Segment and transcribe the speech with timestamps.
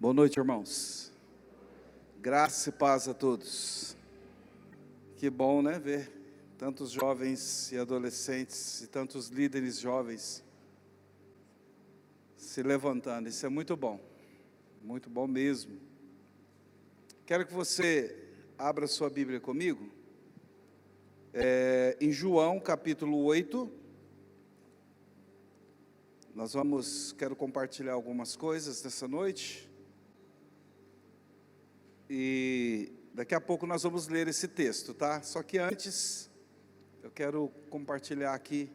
[0.00, 1.12] Boa noite, irmãos.
[2.22, 3.94] Graça e paz a todos.
[5.18, 6.10] Que bom, né, ver
[6.56, 10.42] tantos jovens e adolescentes e tantos líderes jovens
[12.34, 13.28] se levantando.
[13.28, 14.00] Isso é muito bom.
[14.82, 15.78] Muito bom mesmo.
[17.26, 18.26] Quero que você
[18.56, 19.86] abra sua Bíblia comigo.
[21.34, 23.70] É, em João, capítulo 8.
[26.34, 29.69] Nós vamos, quero compartilhar algumas coisas nessa noite.
[32.12, 35.22] E daqui a pouco nós vamos ler esse texto, tá?
[35.22, 36.28] Só que antes,
[37.04, 38.68] eu quero compartilhar aqui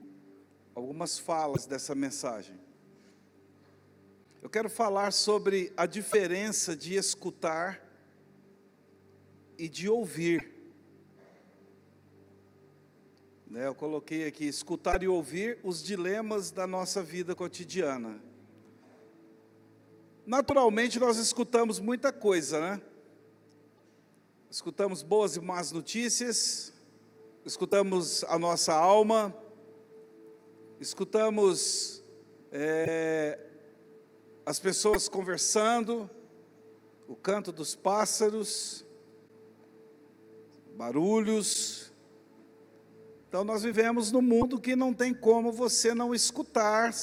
[0.73, 2.57] algumas falas dessa mensagem.
[4.41, 7.85] Eu quero falar sobre a diferença de escutar
[9.57, 10.53] e de ouvir.
[13.47, 18.17] Né, eu coloquei aqui, escutar e ouvir os dilemas da nossa vida cotidiana.
[20.25, 22.81] Naturalmente, nós escutamos muita coisa, né?
[24.55, 26.71] Escutamos boas e más notícias,
[27.43, 29.35] escutamos a nossa alma,
[30.79, 32.01] escutamos
[32.53, 33.37] é,
[34.45, 36.09] as pessoas conversando,
[37.05, 38.85] o canto dos pássaros,
[40.77, 41.91] barulhos.
[43.27, 46.93] Então nós vivemos num mundo que não tem como você não escutar.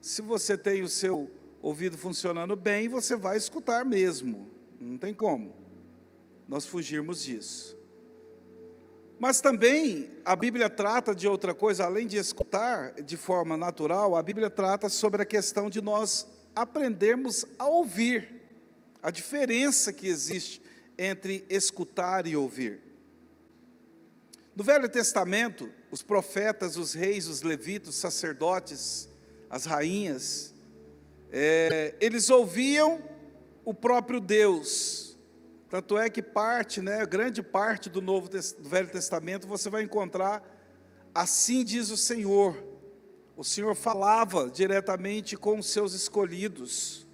[0.00, 1.28] Se você tem o seu
[1.60, 4.48] ouvido funcionando bem, você vai escutar mesmo.
[4.78, 5.61] Não tem como
[6.48, 7.76] nós fugirmos disso.
[9.18, 14.22] Mas também a Bíblia trata de outra coisa, além de escutar de forma natural, a
[14.22, 18.42] Bíblia trata sobre a questão de nós aprendermos a ouvir,
[19.02, 20.60] a diferença que existe
[20.98, 22.80] entre escutar e ouvir.
[24.54, 29.08] No Velho Testamento, os profetas, os reis, os levitas, os sacerdotes,
[29.48, 30.52] as rainhas,
[31.30, 33.02] é, eles ouviam
[33.64, 35.01] o próprio Deus,
[35.72, 40.46] tanto é que parte, né, grande parte do Novo do Velho Testamento você vai encontrar
[41.14, 42.62] assim diz o Senhor.
[43.34, 47.06] O Senhor falava diretamente com os seus escolhidos.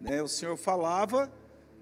[0.00, 1.32] Né, o Senhor falava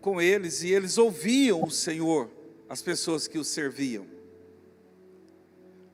[0.02, 2.30] com eles e eles ouviam o Senhor,
[2.68, 4.06] as pessoas que o serviam.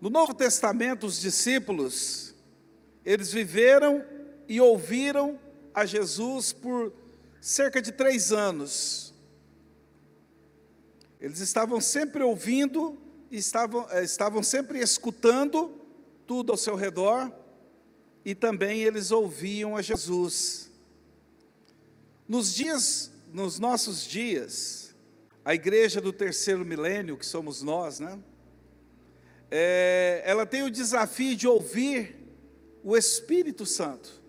[0.01, 2.35] No Novo Testamento, os discípulos,
[3.05, 4.05] eles viveram
[4.49, 5.39] e ouviram
[5.73, 7.04] a Jesus por
[7.45, 9.13] cerca de três anos.
[11.21, 12.97] Eles estavam sempre ouvindo,
[13.31, 15.79] estavam, eh, estavam sempre escutando
[16.27, 17.31] tudo ao seu redor,
[18.25, 20.71] e também eles ouviam a Jesus.
[22.27, 24.95] Nos dias, nos nossos dias,
[25.45, 28.19] a igreja do terceiro milênio, que somos nós, né?
[29.51, 32.17] É, ela tem o desafio de ouvir
[32.83, 34.23] o Espírito Santo.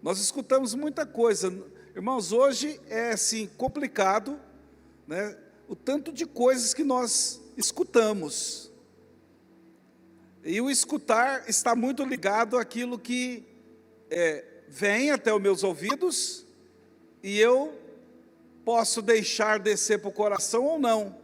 [0.00, 1.52] Nós escutamos muita coisa,
[1.98, 4.38] Irmãos, hoje é assim complicado,
[5.04, 5.36] né?
[5.66, 8.70] O tanto de coisas que nós escutamos.
[10.44, 13.44] E o escutar está muito ligado àquilo que
[14.08, 16.46] é, vem até os meus ouvidos
[17.20, 17.76] e eu
[18.64, 21.18] posso deixar descer para o coração ou não.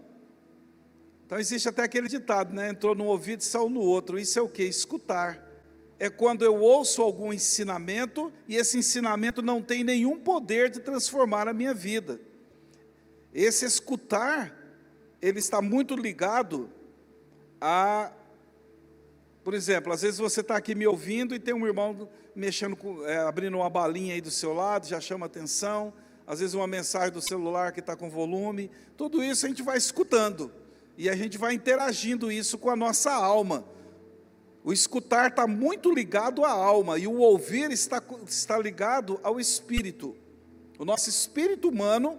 [1.25, 2.71] Então existe até aquele ditado, né?
[2.71, 4.19] Entrou num ouvido e saiu no outro.
[4.19, 4.65] Isso é o que?
[4.65, 5.54] Escutar
[5.99, 11.49] é quando eu ouço algum ensinamento e esse ensinamento não tem nenhum poder de transformar
[11.49, 12.21] a minha vida.
[13.33, 14.57] Esse escutar,
[15.21, 16.71] ele está muito ligado
[17.61, 18.13] a,
[19.43, 23.05] por exemplo, às vezes você está aqui me ouvindo e tem um irmão mexendo, com,
[23.07, 25.93] é, abrindo uma balinha aí do seu lado, já chama atenção,
[26.27, 29.79] às vezes uma mensagem do celular que está com volume, tudo isso a gente vai
[29.79, 30.53] escutando,
[30.97, 33.65] e a gente vai interagindo isso com a nossa alma,
[34.65, 40.17] o escutar está muito ligado à alma e o ouvir está, está ligado ao espírito.
[40.79, 42.19] O nosso espírito humano,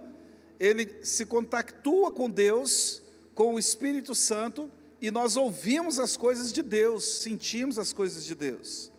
[0.59, 3.01] ele se contactua com Deus,
[3.33, 8.35] com o Espírito Santo, e nós ouvimos as coisas de Deus, sentimos as coisas de
[8.35, 8.91] Deus.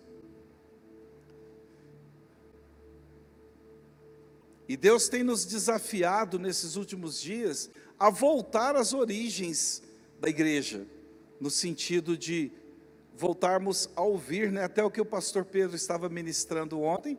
[4.69, 9.83] E Deus tem nos desafiado nesses últimos dias a voltar às origens
[10.21, 10.85] da igreja,
[11.41, 12.51] no sentido de
[13.17, 17.19] voltarmos a ouvir, né, até o que o pastor Pedro estava ministrando ontem,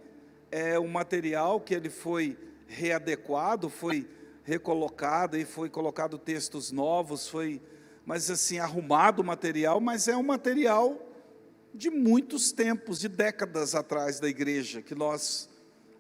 [0.52, 4.08] é um material que ele foi readequado, foi
[4.44, 7.62] recolocado e foi colocado textos novos, foi,
[8.06, 10.98] mas assim, arrumado o material, mas é um material
[11.74, 15.50] de muitos tempos, de décadas atrás da igreja, que nós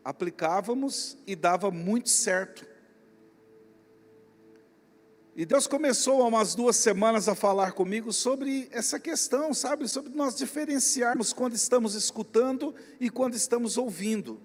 [0.03, 2.65] aplicávamos e dava muito certo.
[5.37, 9.87] E Deus começou há umas duas semanas a falar comigo sobre essa questão, sabe?
[9.87, 14.41] Sobre nós diferenciarmos quando estamos escutando e quando estamos ouvindo.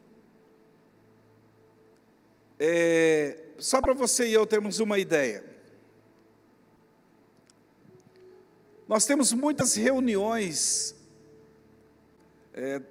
[2.58, 5.42] É, só para você e eu termos uma ideia.
[8.86, 10.94] Nós temos muitas reuniões
[12.52, 12.82] é,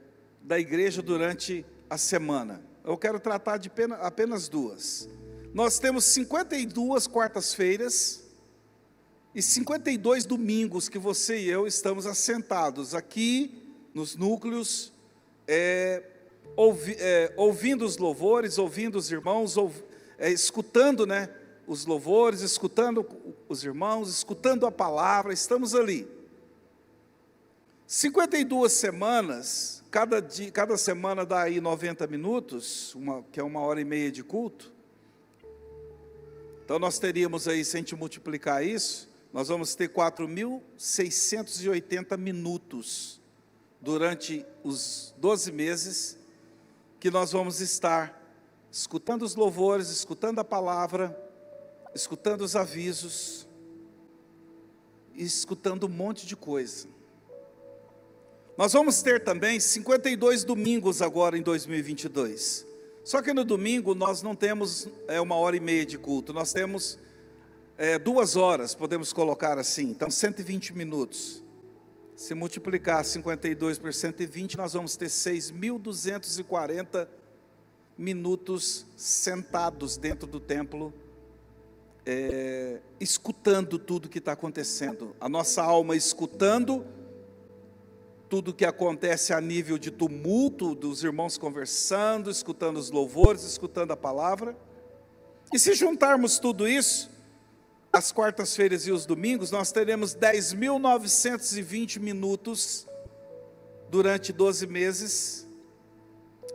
[0.42, 2.66] da igreja durante a semana.
[2.84, 5.08] Eu quero tratar de apenas duas.
[5.54, 8.24] Nós temos 52 quartas-feiras
[9.36, 13.62] e 52 domingos que você e eu estamos assentados aqui
[13.94, 14.94] nos núcleos,
[15.46, 16.04] é,
[16.56, 19.56] ouvi, é, ouvindo os louvores, ouvindo os irmãos,
[20.18, 21.30] é, escutando né,
[21.68, 23.06] os louvores, escutando
[23.50, 26.08] os irmãos, escutando a palavra, estamos ali.
[27.86, 33.82] 52 semanas, cada, dia, cada semana dá aí 90 minutos, uma, que é uma hora
[33.82, 34.71] e meia de culto.
[36.72, 43.20] Então nós teríamos aí, se a gente multiplicar isso, nós vamos ter 4.680 minutos
[43.82, 46.18] durante os 12 meses
[46.98, 48.26] que nós vamos estar
[48.72, 51.14] escutando os louvores, escutando a palavra,
[51.94, 53.46] escutando os avisos,
[55.14, 56.88] e escutando um monte de coisa.
[58.58, 62.71] Nós vamos ter também 52 domingos agora em 2022.
[63.04, 66.54] Só que no domingo nós não temos é, uma hora e meia de culto, nós
[66.54, 67.00] temos
[67.78, 71.44] é, duas horas, podemos colocar assim, então 120 minutos.
[72.16, 77.08] Se multiplicar 52 por 120, nós vamos ter 6.240
[77.98, 80.94] minutos sentados dentro do templo,
[82.06, 85.16] é, escutando tudo que está acontecendo.
[85.20, 86.86] A nossa alma escutando
[88.32, 93.98] tudo que acontece a nível de tumulto, dos irmãos conversando, escutando os louvores, escutando a
[93.98, 94.56] palavra.
[95.52, 97.12] E se juntarmos tudo isso,
[97.92, 102.88] as quartas-feiras e os domingos, nós teremos 10.920 minutos
[103.90, 105.46] durante 12 meses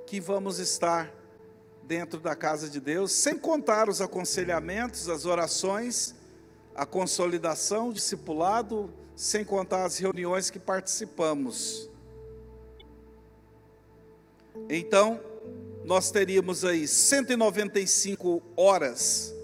[0.06, 1.12] que vamos estar
[1.82, 6.14] dentro da casa de Deus, sem contar os aconselhamentos, as orações,
[6.74, 11.90] a consolidação, o discipulado, sem contar as reuniões que participamos.
[14.68, 15.18] Então,
[15.84, 19.34] nós teríamos aí 195 horas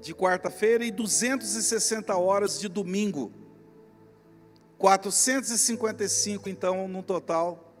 [0.00, 3.30] de quarta-feira e 260 horas de domingo.
[4.78, 7.72] 455, então, no total,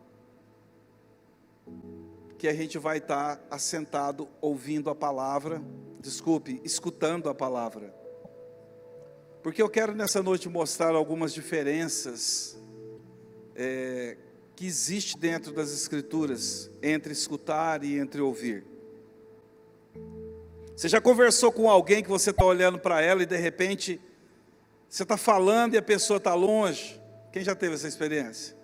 [2.38, 5.62] que a gente vai estar assentado ouvindo a palavra,
[6.00, 8.01] desculpe, escutando a palavra.
[9.42, 12.56] Porque eu quero nessa noite mostrar algumas diferenças
[13.56, 14.16] é,
[14.54, 18.64] que existe dentro das Escrituras entre escutar e entre ouvir.
[20.76, 24.00] Você já conversou com alguém que você está olhando para ela e de repente
[24.88, 27.00] você está falando e a pessoa está longe?
[27.32, 28.56] Quem já teve essa experiência?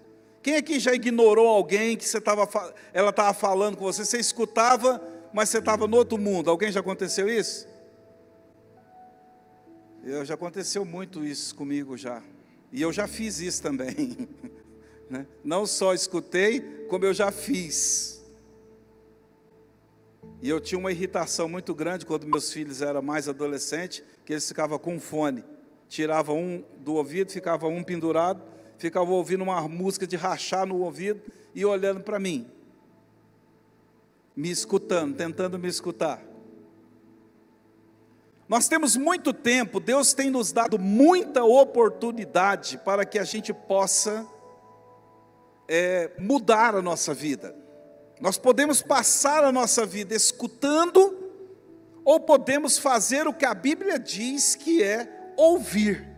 [0.43, 2.49] Quem aqui já ignorou alguém que você tava,
[2.93, 5.03] ela estava falando com você, você escutava,
[5.33, 6.51] mas você estava no outro mundo?
[6.51, 7.67] Alguém já aconteceu isso?
[10.05, 12.23] Eu, já aconteceu muito isso comigo já.
[12.73, 14.29] E eu já fiz isso também.
[15.11, 15.27] Né?
[15.43, 18.23] Não só escutei, como eu já fiz.
[20.43, 24.47] E eu tinha uma irritação muito grande quando meus filhos eram mais adolescentes, que eles
[24.47, 25.43] ficavam com fone.
[25.89, 28.43] Tirava um do ouvido, ficava um pendurado,
[28.77, 31.23] ficava ouvindo uma música de rachar no ouvido
[31.55, 32.47] e olhando para mim.
[34.37, 36.23] Me escutando, tentando me escutar.
[38.49, 44.27] Nós temos muito tempo, Deus tem nos dado muita oportunidade para que a gente possa
[45.69, 47.55] é, mudar a nossa vida.
[48.19, 51.29] Nós podemos passar a nossa vida escutando,
[52.03, 56.09] ou podemos fazer o que a Bíblia diz que é ouvir.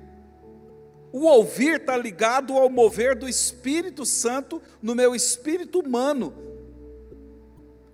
[1.13, 6.33] O ouvir está ligado ao mover do Espírito Santo no meu espírito humano.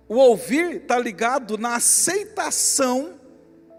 [0.07, 3.16] O ouvir está ligado na aceitação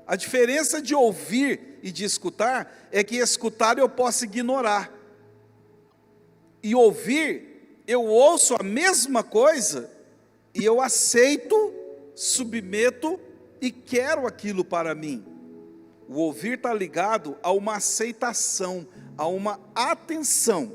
[0.08, 4.90] a diferença de ouvir e de escutar é que escutar eu posso ignorar.
[6.62, 9.90] E ouvir, eu ouço a mesma coisa
[10.54, 11.74] e eu aceito,
[12.14, 13.20] submeto
[13.60, 15.22] e quero aquilo para mim.
[16.08, 20.74] O ouvir está ligado a uma aceitação, a uma atenção,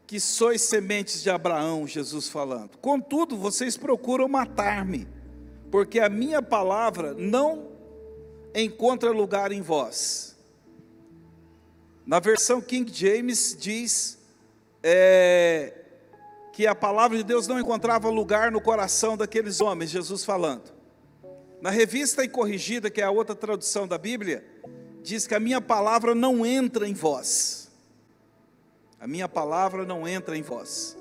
[0.05, 2.77] que sois sementes de Abraão, Jesus falando.
[2.79, 5.07] Contudo, vocês procuram matar-me,
[5.71, 7.69] porque a minha palavra não
[8.53, 10.30] encontra lugar em vós.
[12.11, 14.19] Na versão King James diz
[14.83, 15.73] é,
[16.53, 20.73] que a palavra de Deus não encontrava lugar no coração daqueles homens, Jesus falando.
[21.63, 24.45] Na revista e corrigida, que é a outra tradução da Bíblia,
[25.05, 27.71] diz que a minha palavra não entra em vós.
[28.99, 30.99] A minha palavra não entra em vós.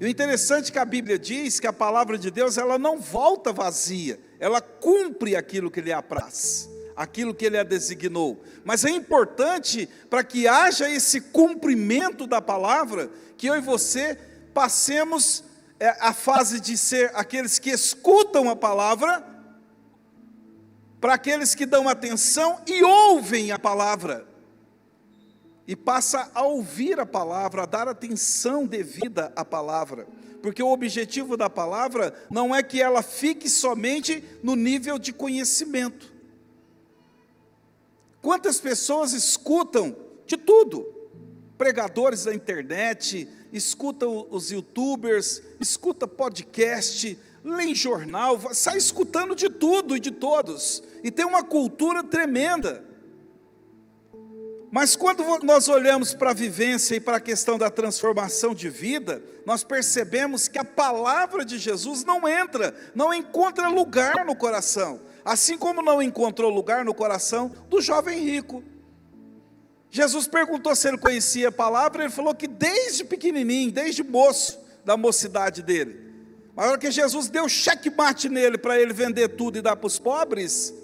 [0.00, 3.00] E o interessante é que a Bíblia diz que a palavra de Deus ela não
[3.00, 8.42] volta vazia, ela cumpre aquilo que lhe apraz, aquilo que ele a designou.
[8.64, 14.18] Mas é importante para que haja esse cumprimento da palavra, que eu e você
[14.52, 15.44] passemos
[15.80, 19.24] é, a fase de ser aqueles que escutam a palavra,
[21.00, 24.26] para aqueles que dão atenção e ouvem a palavra
[25.66, 30.06] e passa a ouvir a palavra, a dar atenção devida à palavra,
[30.42, 36.13] porque o objetivo da palavra não é que ela fique somente no nível de conhecimento.
[38.24, 40.82] Quantas pessoas escutam de tudo?
[41.58, 50.00] Pregadores da internet, escutam os youtubers, escuta podcast, lê jornal, sai escutando de tudo e
[50.00, 52.82] de todos, e tem uma cultura tremenda.
[54.72, 59.22] Mas quando nós olhamos para a vivência e para a questão da transformação de vida,
[59.44, 65.56] nós percebemos que a palavra de Jesus não entra, não encontra lugar no coração, assim
[65.56, 68.62] como não encontrou lugar no coração do jovem rico.
[69.90, 74.96] Jesus perguntou se ele conhecia a palavra, ele falou que desde pequenininho, desde moço, da
[74.96, 76.04] mocidade dele.
[76.54, 79.98] Mas hora que Jesus deu checkmate nele para ele vender tudo e dar para os
[79.98, 80.74] pobres,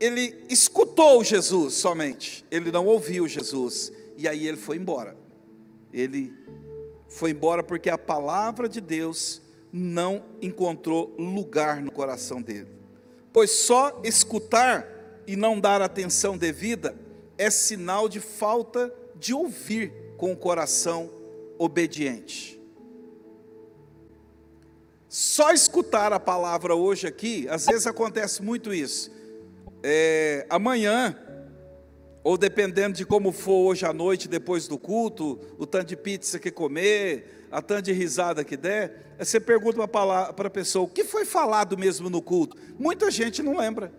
[0.00, 5.16] ele escutou Jesus somente, ele não ouviu Jesus, e aí ele foi embora.
[5.92, 6.32] Ele
[7.08, 12.79] foi embora porque a palavra de Deus não encontrou lugar no coração dele.
[13.32, 14.86] Pois só escutar
[15.26, 16.94] e não dar atenção devida
[17.38, 21.10] é sinal de falta de ouvir com o coração
[21.58, 22.60] obediente.
[25.08, 29.20] Só escutar a palavra hoje aqui, às vezes acontece muito isso
[29.82, 31.16] é, amanhã,
[32.22, 36.38] ou dependendo de como for hoje à noite, depois do culto, o tanto de pizza
[36.38, 41.04] que comer, a tanto de risada que der, você pergunta para a pessoa, o que
[41.04, 42.56] foi falado mesmo no culto?
[42.78, 43.92] Muita gente não lembra.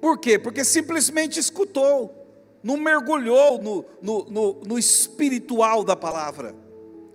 [0.00, 0.38] Por quê?
[0.38, 2.14] Porque simplesmente escutou,
[2.62, 6.54] não mergulhou no, no, no, no espiritual da palavra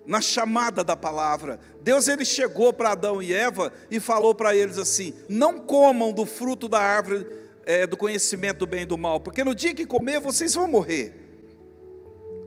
[0.05, 1.59] na chamada da palavra.
[1.81, 6.25] Deus ele chegou para Adão e Eva e falou para eles assim: não comam do
[6.25, 7.25] fruto da árvore
[7.65, 10.67] é, do conhecimento do bem e do mal, porque no dia que comer vocês vão
[10.67, 11.13] morrer.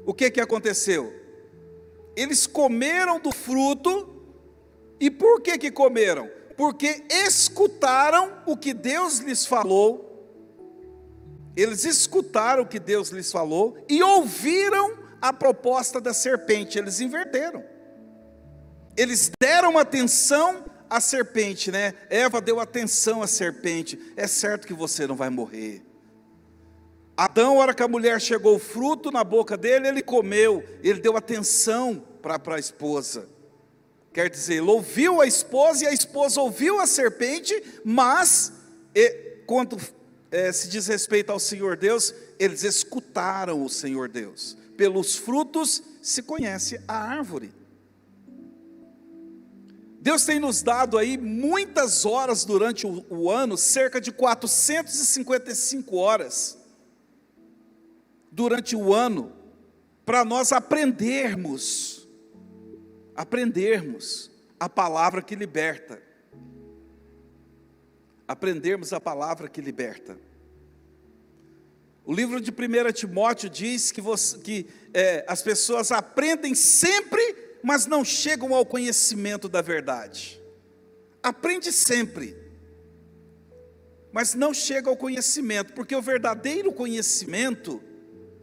[0.06, 1.12] O que que aconteceu?
[2.18, 4.12] Eles comeram do fruto
[4.98, 6.28] e por que que comeram?
[6.56, 10.04] Porque escutaram o que Deus lhes falou.
[11.54, 17.64] Eles escutaram o que Deus lhes falou e ouviram a proposta da serpente, eles inverteram.
[18.96, 21.94] Eles deram atenção à serpente, né?
[22.10, 24.12] Eva deu atenção à serpente.
[24.16, 25.84] É certo que você não vai morrer.
[27.16, 31.00] Adão, a hora que a mulher chegou o fruto na boca dele, ele comeu, ele
[31.00, 33.28] deu atenção para a esposa.
[34.12, 38.52] Quer dizer, ele ouviu a esposa e a esposa ouviu a serpente, mas,
[39.46, 39.78] quando
[40.30, 46.22] é, se diz respeito ao Senhor Deus, eles escutaram o Senhor Deus pelos frutos se
[46.22, 47.52] conhece a árvore.
[50.00, 56.56] Deus tem nos dado aí muitas horas durante o, o, ano, cerca de 455 horas,
[58.30, 59.32] durante o ano,
[60.06, 61.97] para nós aprendermos,
[63.18, 66.00] aprendermos a palavra que liberta,
[68.28, 70.16] aprendermos a palavra que liberta.
[72.04, 77.86] O livro de 1 Timóteo diz que, você, que é, as pessoas aprendem sempre, mas
[77.86, 80.40] não chegam ao conhecimento da verdade.
[81.20, 82.36] Aprende sempre,
[84.12, 87.82] mas não chega ao conhecimento, porque o verdadeiro conhecimento,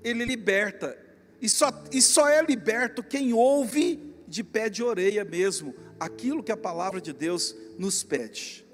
[0.04, 1.02] ele liberta,
[1.42, 6.52] e só, e só é liberto quem ouve de pé de orelha mesmo, aquilo que
[6.52, 8.66] a palavra de Deus nos pede.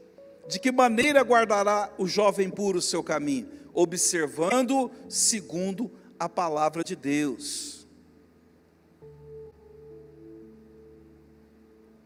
[0.48, 3.62] De que maneira guardará o jovem puro o seu caminho?
[3.74, 7.88] observando segundo a palavra de Deus.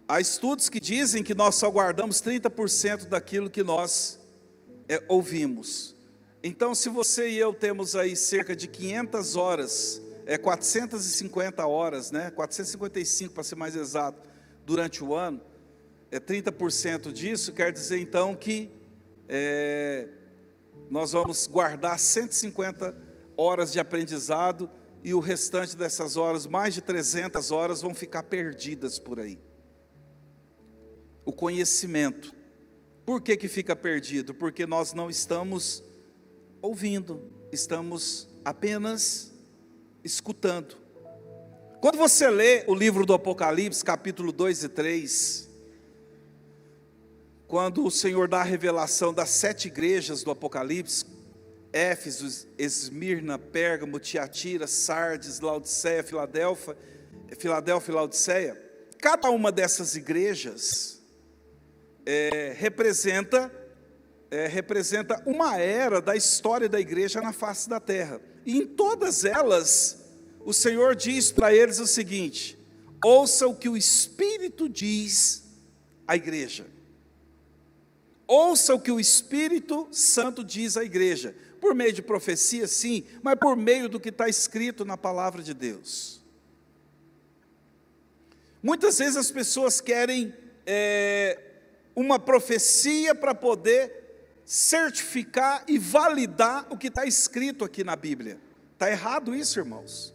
[0.08, 4.20] Há estudos que dizem que nós só guardamos 30% daquilo que nós
[4.88, 5.96] é, ouvimos.
[6.44, 12.32] Então, se você e eu temos aí cerca de 500 horas, é 450 horas, né?
[12.32, 14.28] 455 para ser mais exato,
[14.66, 15.42] durante o ano,
[16.12, 18.72] é 30% disso, quer dizer então que
[19.30, 20.08] é,
[20.90, 22.96] nós vamos guardar 150
[23.38, 24.70] horas de aprendizado
[25.04, 29.40] e o restante dessas horas, mais de 300 horas, vão ficar perdidas por aí.
[31.24, 32.34] O conhecimento.
[33.06, 34.34] Por que, que fica perdido?
[34.34, 35.84] Porque nós não estamos
[36.60, 39.35] ouvindo, estamos apenas
[40.06, 40.78] escutando.
[41.82, 45.50] Quando você lê o livro do Apocalipse, capítulo 2 e 3,
[47.48, 51.06] quando o Senhor dá a revelação das sete igrejas do Apocalipse,
[51.74, 56.78] Éfeso, Esmirna, Pérgamo, Tiatira, Sardes, Laodiceia, Filadélfia,
[57.38, 58.62] Filadélfia e Laodiceia,
[59.00, 61.04] cada uma dessas igrejas
[62.06, 63.52] é, representa,
[64.30, 68.20] é, representa uma era da história da igreja na face da terra.
[68.46, 69.98] E em todas elas,
[70.42, 72.58] o Senhor diz para eles o seguinte:
[73.04, 75.44] ouça o que o Espírito diz
[76.08, 76.66] à igreja.
[78.28, 83.36] Ouça o que o Espírito Santo diz à igreja, por meio de profecia, sim, mas
[83.36, 86.22] por meio do que está escrito na palavra de Deus.
[88.64, 90.34] Muitas vezes as pessoas querem
[90.66, 91.40] é,
[91.96, 94.05] uma profecia para poder
[94.46, 98.40] certificar e validar o que está escrito aqui na Bíblia.
[98.74, 100.14] Está errado isso, irmãos.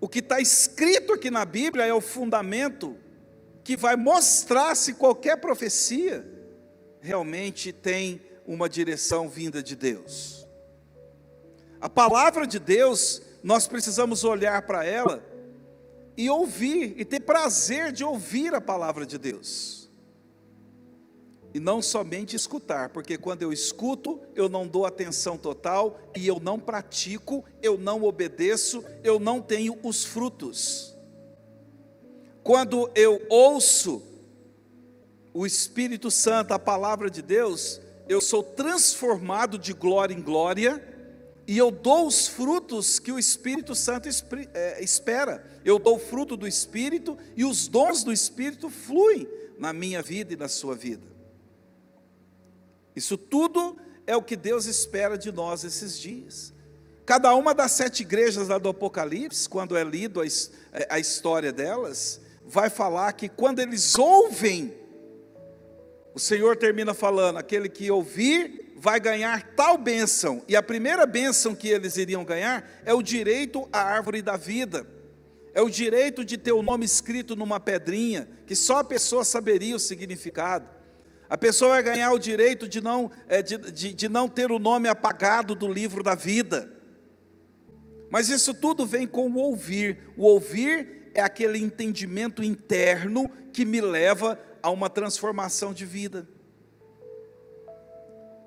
[0.00, 2.96] O que está escrito aqui na Bíblia é o fundamento
[3.62, 6.26] que vai mostrar se qualquer profecia
[7.00, 10.46] realmente tem uma direção vinda de Deus.
[11.80, 15.22] A palavra de Deus, nós precisamos olhar para ela
[16.16, 19.87] e ouvir, e ter prazer de ouvir a palavra de Deus.
[21.58, 26.38] E não somente escutar, porque quando eu escuto, eu não dou atenção total e eu
[26.38, 30.96] não pratico, eu não obedeço, eu não tenho os frutos.
[32.44, 34.00] Quando eu ouço
[35.34, 40.80] o Espírito Santo, a palavra de Deus, eu sou transformado de glória em glória
[41.44, 44.08] e eu dou os frutos que o Espírito Santo
[44.54, 45.44] é, espera.
[45.64, 49.26] Eu dou o fruto do Espírito e os dons do Espírito fluem
[49.58, 51.17] na minha vida e na sua vida.
[52.98, 56.52] Isso tudo é o que Deus espera de nós esses dias.
[57.06, 61.52] Cada uma das sete igrejas lá do Apocalipse, quando é lido a, é, a história
[61.52, 64.74] delas, vai falar que quando eles ouvem,
[66.12, 71.54] o Senhor termina falando: aquele que ouvir vai ganhar tal bênção, e a primeira bênção
[71.54, 74.84] que eles iriam ganhar é o direito à árvore da vida,
[75.54, 79.76] é o direito de ter o nome escrito numa pedrinha, que só a pessoa saberia
[79.76, 80.77] o significado.
[81.28, 84.58] A pessoa vai ganhar o direito de não, é, de, de, de não ter o
[84.58, 86.72] nome apagado do livro da vida.
[88.10, 89.98] Mas isso tudo vem com o ouvir.
[90.16, 96.26] O ouvir é aquele entendimento interno que me leva a uma transformação de vida.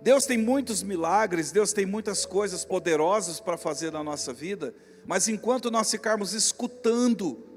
[0.01, 4.73] Deus tem muitos milagres, Deus tem muitas coisas poderosas para fazer na nossa vida,
[5.05, 7.50] mas enquanto nós ficarmos escutando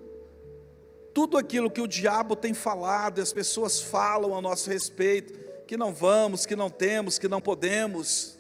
[1.15, 5.33] tudo aquilo que o diabo tem falado, as pessoas falam a nosso respeito,
[5.65, 8.37] que não vamos, que não temos, que não podemos,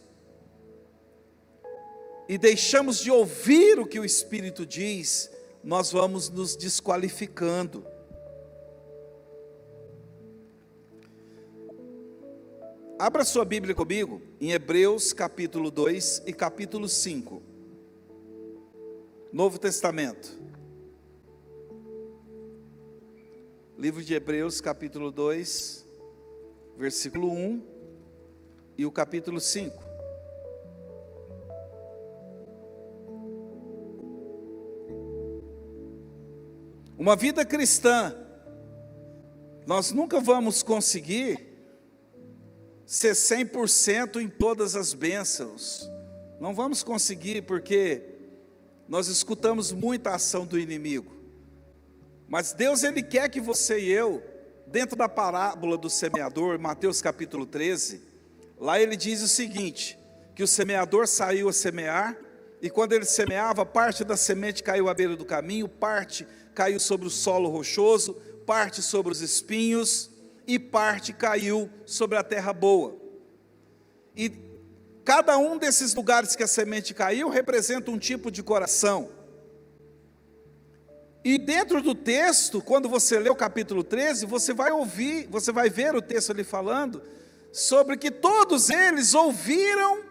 [2.28, 5.30] e deixamos de ouvir o que o Espírito diz,
[5.62, 7.86] nós vamos nos desqualificando.
[12.98, 17.42] Abra sua Bíblia comigo em Hebreus capítulo 2 e capítulo 5.
[19.32, 20.38] Novo Testamento.
[23.76, 25.84] Livro de Hebreus, capítulo 2,
[26.76, 27.60] versículo 1
[28.78, 29.82] e o capítulo 5.
[36.96, 38.16] Uma vida cristã,
[39.66, 41.44] nós nunca vamos conseguir
[42.86, 45.90] ser 100% em todas as bênçãos.
[46.40, 48.02] Não vamos conseguir porque
[48.88, 51.13] nós escutamos muita ação do inimigo.
[52.28, 54.22] Mas Deus ele quer que você e eu,
[54.66, 58.02] dentro da parábola do semeador, Mateus capítulo 13,
[58.58, 59.98] lá ele diz o seguinte:
[60.34, 62.16] que o semeador saiu a semear,
[62.60, 67.06] e quando ele semeava, parte da semente caiu à beira do caminho, parte caiu sobre
[67.06, 68.14] o solo rochoso,
[68.46, 70.10] parte sobre os espinhos,
[70.46, 72.96] e parte caiu sobre a terra boa.
[74.16, 74.32] E
[75.04, 79.10] cada um desses lugares que a semente caiu representa um tipo de coração.
[81.24, 85.70] E dentro do texto, quando você lê o capítulo 13, você vai ouvir, você vai
[85.70, 87.02] ver o texto ali falando
[87.50, 90.02] sobre que todos eles ouviram,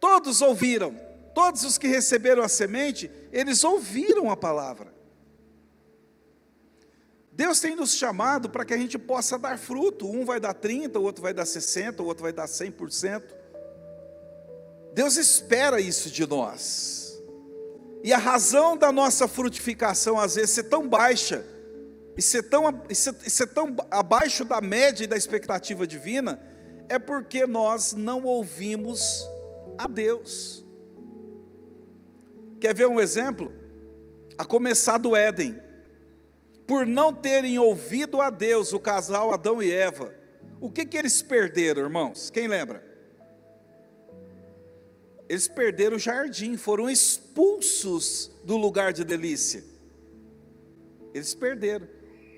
[0.00, 0.98] todos ouviram,
[1.32, 4.92] todos os que receberam a semente, eles ouviram a palavra.
[7.30, 10.06] Deus tem nos chamado para que a gente possa dar fruto.
[10.06, 13.22] Um vai dar 30, o outro vai dar 60, o outro vai dar 100%.
[14.92, 16.99] Deus espera isso de nós.
[18.02, 21.44] E a razão da nossa frutificação às vezes ser tão baixa
[22.16, 26.40] e ser tão, e ser, e ser tão abaixo da média e da expectativa divina
[26.88, 29.26] é porque nós não ouvimos
[29.78, 30.64] a Deus.
[32.60, 33.52] Quer ver um exemplo?
[34.36, 35.60] A começar do Éden.
[36.66, 40.14] Por não terem ouvido a Deus, o casal Adão e Eva,
[40.60, 42.30] o que, que eles perderam, irmãos?
[42.30, 42.89] Quem lembra?
[45.30, 49.62] Eles perderam o jardim, foram expulsos do lugar de delícia.
[51.14, 51.86] Eles perderam.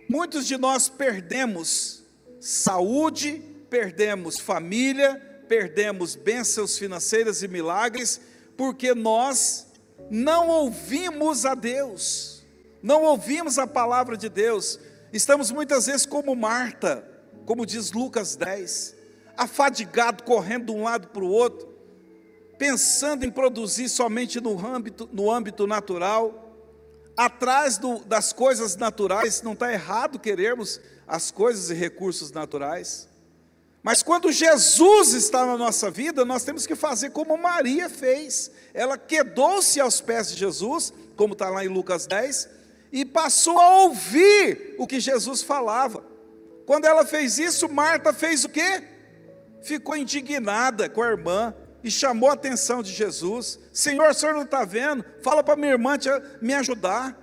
[0.07, 2.05] Muitos de nós perdemos
[2.39, 5.15] saúde, perdemos família,
[5.49, 8.21] perdemos bênçãos financeiras e milagres,
[8.59, 9.69] porque nós
[10.11, 12.45] não ouvimos a Deus,
[12.83, 14.79] não ouvimos a palavra de Deus.
[15.15, 17.09] Estamos muitas vezes como Marta,
[17.47, 18.95] como diz Lucas 10,
[19.35, 21.72] afadigado, correndo de um lado para o outro,
[22.63, 26.57] pensando em produzir somente no âmbito, no âmbito natural,
[27.17, 33.09] atrás do, das coisas naturais, não está errado querermos as coisas e recursos naturais,
[33.83, 38.97] mas quando Jesus está na nossa vida, nós temos que fazer como Maria fez, ela
[38.97, 42.49] quedou-se aos pés de Jesus, como está lá em Lucas 10,
[42.93, 46.05] e passou a ouvir o que Jesus falava.
[46.65, 48.85] Quando ela fez isso, Marta fez o quê?
[49.65, 53.59] Ficou indignada com a irmã, e chamou a atenção de Jesus.
[53.73, 55.05] Senhor, o senhor não está vendo?
[55.23, 55.97] Fala para minha irmã
[56.41, 57.19] me ajudar.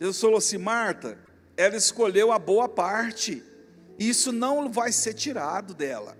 [0.00, 1.18] Jesus falou assim: Marta,
[1.56, 3.42] ela escolheu a boa parte,
[3.98, 6.16] isso não vai ser tirado dela.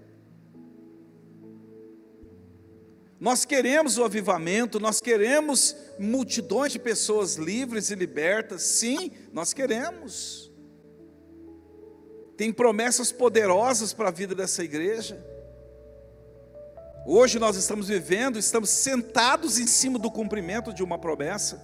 [3.19, 10.53] Nós queremos o avivamento, nós queremos multidões de pessoas livres e libertas, sim, nós queremos.
[12.37, 15.25] Tem promessas poderosas para a vida dessa igreja.
[17.09, 21.63] Hoje nós estamos vivendo, estamos sentados em cima do cumprimento de uma promessa.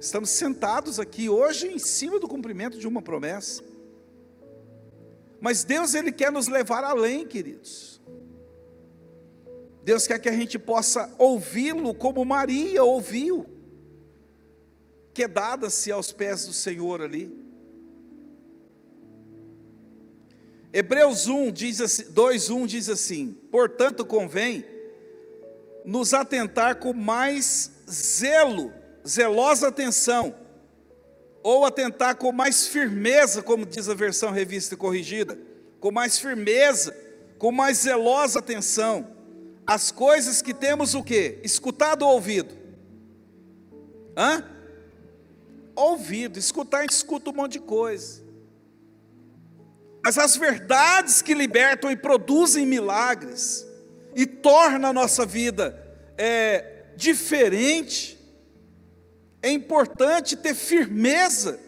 [0.00, 3.62] Estamos sentados aqui hoje em cima do cumprimento de uma promessa.
[5.40, 8.02] Mas Deus ele quer nos levar além, queridos.
[9.84, 13.46] Deus quer que a gente possa ouvi-lo como Maria ouviu,
[15.14, 17.41] quedada-se aos pés do Senhor ali.
[20.72, 24.64] Hebreus 1 diz assim, 2:1 diz assim: "Portanto convém
[25.84, 28.72] nos atentar com mais zelo,
[29.06, 30.34] zelosa atenção,
[31.42, 35.38] ou atentar com mais firmeza, como diz a versão revista e corrigida,
[35.80, 36.96] com mais firmeza,
[37.38, 39.08] com mais zelosa atenção,
[39.66, 41.40] as coisas que temos o quê?
[41.42, 42.54] Escutado ou ouvido?
[44.16, 44.44] Hã?
[45.74, 48.21] Ouvido, escutar, escuta um monte de coisa.
[50.04, 53.66] Mas as verdades que libertam e produzem milagres
[54.14, 55.80] e tornam a nossa vida
[56.18, 58.18] é, diferente,
[59.40, 61.58] é importante ter firmeza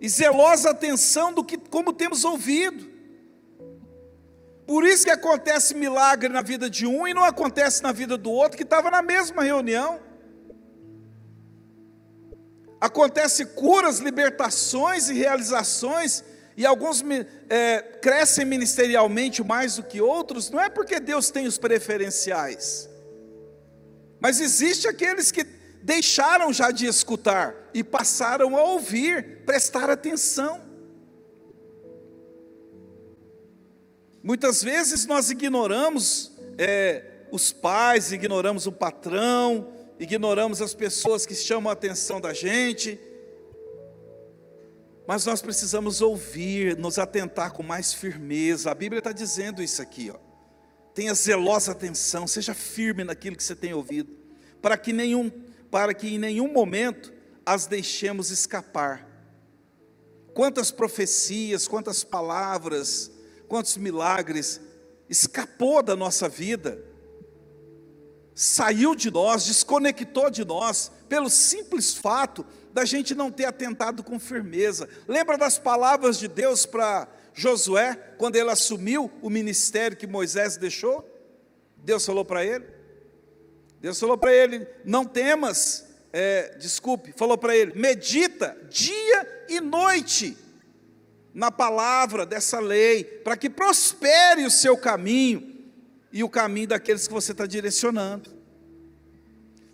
[0.00, 2.92] e zelosa atenção do que como temos ouvido.
[4.66, 8.30] Por isso que acontece milagre na vida de um e não acontece na vida do
[8.30, 10.00] outro que estava na mesma reunião.
[12.80, 16.24] Acontece curas, libertações e realizações
[16.56, 17.02] e alguns
[17.48, 22.88] é, crescem ministerialmente mais do que outros, não é porque Deus tem os preferenciais,
[24.20, 25.44] mas existe aqueles que
[25.82, 30.60] deixaram já de escutar e passaram a ouvir, prestar atenção.
[34.22, 41.70] Muitas vezes nós ignoramos é, os pais, ignoramos o patrão, ignoramos as pessoas que chamam
[41.70, 43.00] a atenção da gente,
[45.06, 48.70] mas nós precisamos ouvir, nos atentar com mais firmeza.
[48.70, 50.18] A Bíblia está dizendo isso aqui, ó.
[50.94, 54.14] Tenha zelosa atenção, seja firme naquilo que você tem ouvido,
[54.60, 55.30] para que nenhum,
[55.70, 57.12] para que em nenhum momento
[57.44, 59.08] as deixemos escapar.
[60.34, 63.10] Quantas profecias, quantas palavras,
[63.48, 64.60] quantos milagres
[65.08, 66.82] escapou da nossa vida,
[68.34, 74.18] saiu de nós, desconectou de nós, pelo simples fato da gente não ter atentado com
[74.18, 74.88] firmeza.
[75.06, 81.08] Lembra das palavras de Deus para Josué, quando ele assumiu o ministério que Moisés deixou?
[81.76, 82.64] Deus falou para ele?
[83.80, 90.36] Deus falou para ele: não temas, é, desculpe, falou para ele: medita dia e noite
[91.34, 95.52] na palavra dessa lei, para que prospere o seu caminho
[96.12, 98.30] e o caminho daqueles que você está direcionando.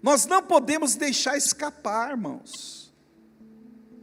[0.01, 2.88] Nós não podemos deixar escapar, irmãos.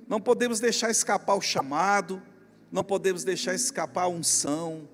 [0.07, 2.21] Não podemos deixar escapar o chamado,
[2.71, 4.87] não podemos deixar escapar a unção,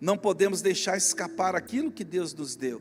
[0.00, 2.80] não podemos deixar escapar aquilo que Deus nos deu.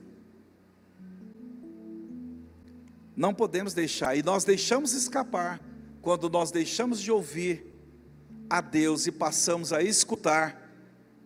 [3.16, 5.60] Não podemos deixar, e nós deixamos escapar
[6.02, 7.66] quando nós deixamos de ouvir
[8.50, 10.70] a Deus e passamos a escutar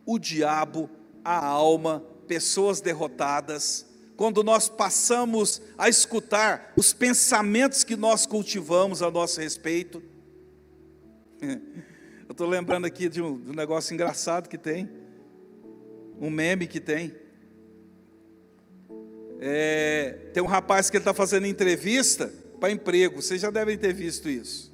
[0.06, 0.90] o diabo,
[1.24, 3.86] a alma, pessoas derrotadas,
[4.24, 10.02] quando nós passamos a escutar os pensamentos que nós cultivamos a nosso respeito.
[11.42, 14.90] Eu estou lembrando aqui de um, de um negócio engraçado que tem,
[16.22, 17.14] um meme que tem.
[19.42, 24.30] É, tem um rapaz que está fazendo entrevista para emprego, vocês já devem ter visto
[24.30, 24.72] isso.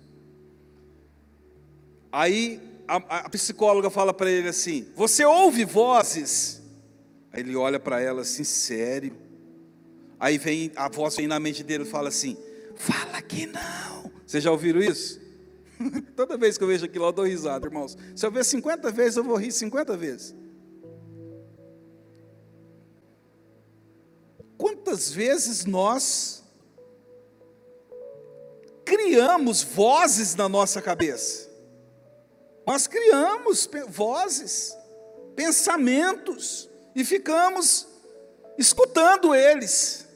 [2.11, 6.61] Aí a, a psicóloga fala para ele assim: Você ouve vozes?
[7.33, 9.27] Aí ele olha para ela assim, sério.
[10.19, 12.37] Aí vem a voz vem na mente dele e fala assim:
[12.75, 14.11] Fala que não.
[14.25, 15.19] Vocês já ouviram isso?
[16.15, 17.97] Toda vez que eu vejo aquilo, eu dou risada, irmãos.
[18.15, 20.35] Se eu ver 50 vezes, eu vou rir 50 vezes.
[24.57, 26.43] Quantas vezes nós
[28.83, 31.49] criamos vozes na nossa cabeça?
[32.67, 34.75] Nós criamos vozes,
[35.35, 37.87] pensamentos, e ficamos
[38.57, 40.08] escutando eles.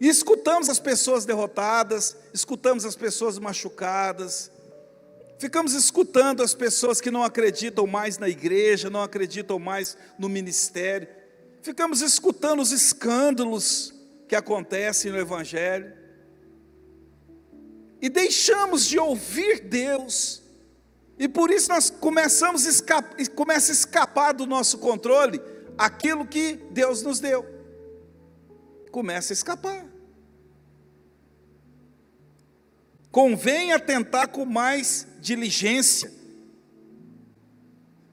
[0.00, 4.50] E escutamos as pessoas derrotadas, escutamos as pessoas machucadas,
[5.38, 11.06] ficamos escutando as pessoas que não acreditam mais na igreja, não acreditam mais no ministério,
[11.60, 13.92] ficamos escutando os escândalos
[14.26, 15.92] que acontecem no Evangelho,
[18.00, 20.42] e deixamos de ouvir Deus,
[21.18, 25.38] e por isso nós começamos a escapar, começa a escapar do nosso controle
[25.76, 27.44] aquilo que Deus nos deu.
[28.90, 29.89] Começa a escapar.
[33.10, 36.12] Convém atentar com mais diligência.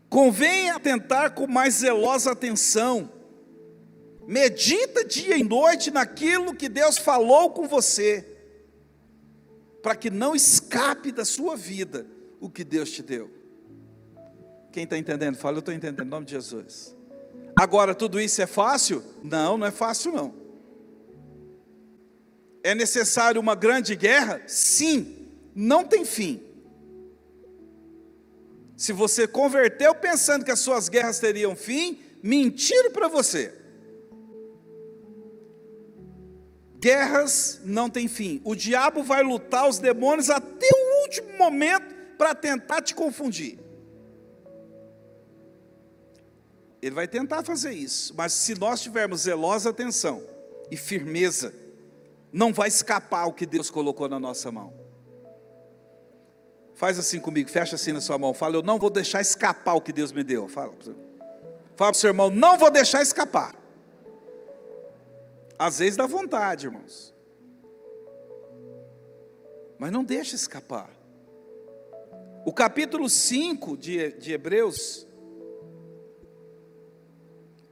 [0.09, 3.11] Convém atentar com mais zelosa atenção
[4.27, 8.27] Medita dia e noite naquilo que Deus falou com você,
[9.81, 12.05] para que não escape da sua vida
[12.41, 13.31] o que Deus te deu.
[14.69, 15.37] Quem está entendendo?
[15.37, 16.93] Fala, eu estou entendendo, em nome de Jesus.
[17.55, 19.01] Agora, tudo isso é fácil?
[19.23, 20.35] Não, não é fácil não.
[22.63, 24.41] É necessário uma grande guerra?
[24.47, 26.43] Sim, não tem fim.
[28.75, 33.53] Se você converteu pensando que as suas guerras teriam fim, mentira para você.
[36.79, 38.39] Guerras não têm fim.
[38.43, 43.57] O diabo vai lutar os demônios até o último momento para tentar te confundir.
[46.79, 50.23] Ele vai tentar fazer isso, mas se nós tivermos zelosa atenção
[50.69, 51.51] e firmeza,
[52.31, 54.73] não vai escapar o que Deus colocou na nossa mão.
[56.75, 58.33] Faz assim comigo, fecha assim na sua mão.
[58.33, 60.47] Fala, eu não vou deixar escapar o que Deus me deu.
[60.47, 60.95] Fala, fala
[61.75, 63.55] para o seu irmão, não vou deixar escapar.
[65.57, 67.13] Às vezes dá vontade, irmãos.
[69.79, 70.89] Mas não deixa escapar.
[72.45, 75.07] O capítulo 5 de, de Hebreus.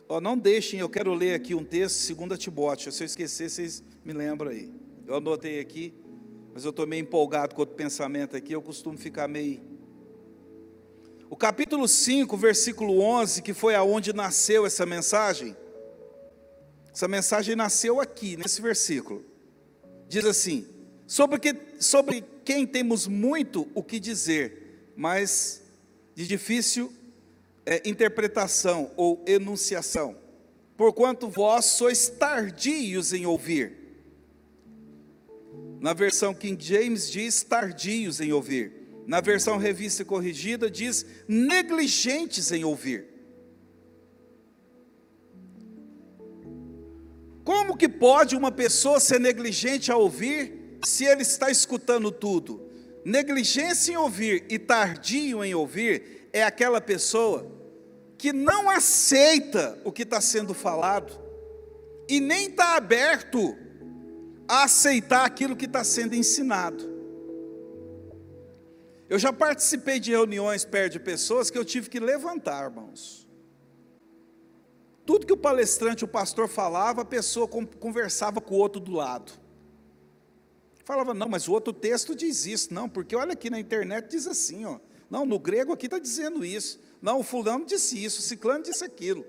[0.07, 2.91] Oh, não deixem, eu quero ler aqui um texto, 2 Timóteo.
[2.91, 4.71] Se eu esquecer, vocês me lembram aí.
[5.07, 5.91] Eu anotei aqui,
[6.53, 9.59] mas eu estou meio empolgado com outro pensamento aqui, eu costumo ficar meio.
[11.27, 15.57] O capítulo 5, versículo 11, que foi aonde nasceu essa mensagem.
[16.93, 19.25] Essa mensagem nasceu aqui, nesse versículo.
[20.07, 20.67] Diz assim:
[21.07, 25.63] sobre, que, sobre quem temos muito o que dizer, mas
[26.13, 26.93] de difícil
[27.65, 30.15] é, interpretação ou enunciação,
[30.77, 33.84] porquanto vós sois tardios em ouvir.
[35.85, 38.73] Na versão King James diz tardios em ouvir.
[39.05, 43.05] Na versão revista corrigida diz negligentes em ouvir.
[47.43, 52.67] Como que pode uma pessoa ser negligente a ouvir se ele está escutando tudo?
[53.05, 57.47] Negligência em ouvir e tardio em ouvir é aquela pessoa
[58.17, 61.13] que não aceita o que está sendo falado
[62.09, 63.55] e nem está aberto
[64.47, 66.93] aceitar aquilo que está sendo ensinado.
[69.07, 73.27] Eu já participei de reuniões perto de pessoas que eu tive que levantar, irmãos.
[75.05, 79.31] Tudo que o palestrante, o pastor falava, a pessoa conversava com o outro do lado.
[80.83, 82.73] Falava, não, mas o outro texto diz isso.
[82.73, 84.79] Não, porque olha aqui na internet diz assim, ó.
[85.09, 86.79] Não, no grego aqui está dizendo isso.
[87.01, 89.23] Não, o fulano disse isso, o ciclano disse aquilo.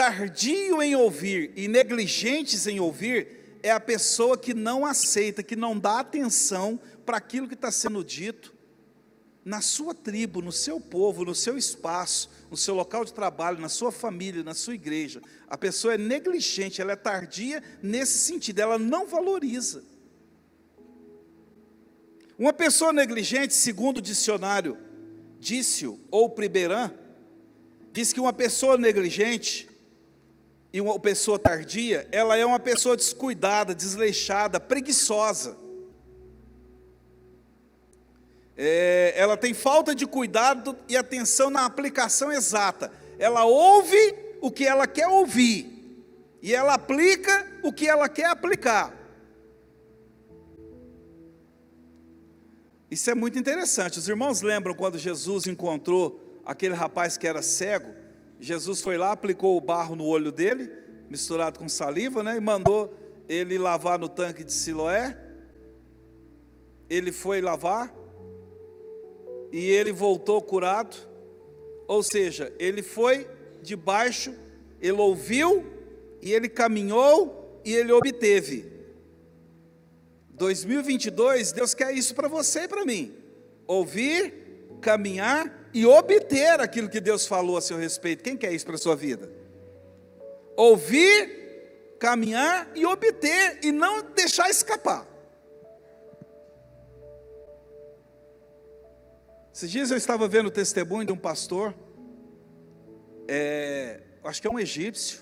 [0.00, 5.78] Tardio em ouvir e negligentes em ouvir é a pessoa que não aceita, que não
[5.78, 8.54] dá atenção para aquilo que está sendo dito
[9.44, 13.68] na sua tribo, no seu povo, no seu espaço, no seu local de trabalho, na
[13.68, 15.20] sua família, na sua igreja.
[15.46, 19.84] A pessoa é negligente, ela é tardia nesse sentido, ela não valoriza.
[22.38, 24.78] Uma pessoa negligente, segundo o dicionário
[25.38, 26.90] Dício ou Priberan,
[27.92, 29.69] diz que uma pessoa negligente
[30.72, 35.56] e uma pessoa tardia, ela é uma pessoa descuidada, desleixada, preguiçosa.
[38.56, 42.92] É, ela tem falta de cuidado e atenção na aplicação exata.
[43.18, 45.66] Ela ouve o que ela quer ouvir
[46.42, 48.94] e ela aplica o que ela quer aplicar.
[52.90, 53.98] Isso é muito interessante.
[53.98, 57.99] Os irmãos lembram quando Jesus encontrou aquele rapaz que era cego?
[58.40, 60.72] Jesus foi lá, aplicou o barro no olho dele,
[61.10, 62.38] misturado com saliva, né?
[62.38, 62.92] E mandou
[63.28, 65.16] ele lavar no tanque de Siloé.
[66.88, 67.94] Ele foi lavar
[69.52, 70.96] e ele voltou curado.
[71.86, 73.28] Ou seja, ele foi
[73.62, 74.34] debaixo,
[74.80, 75.66] ele ouviu
[76.22, 78.72] e ele caminhou e ele obteve.
[80.30, 83.14] 2022, Deus quer isso para você e para mim.
[83.66, 84.32] Ouvir,
[84.80, 88.22] caminhar e obter aquilo que Deus falou a seu respeito.
[88.22, 89.30] Quem quer isso para a sua vida?
[90.56, 95.06] Ouvir, caminhar e obter e não deixar escapar.
[99.52, 101.74] Esses dias eu estava vendo o testemunho de um pastor,
[103.28, 105.20] é, acho que é um egípcio,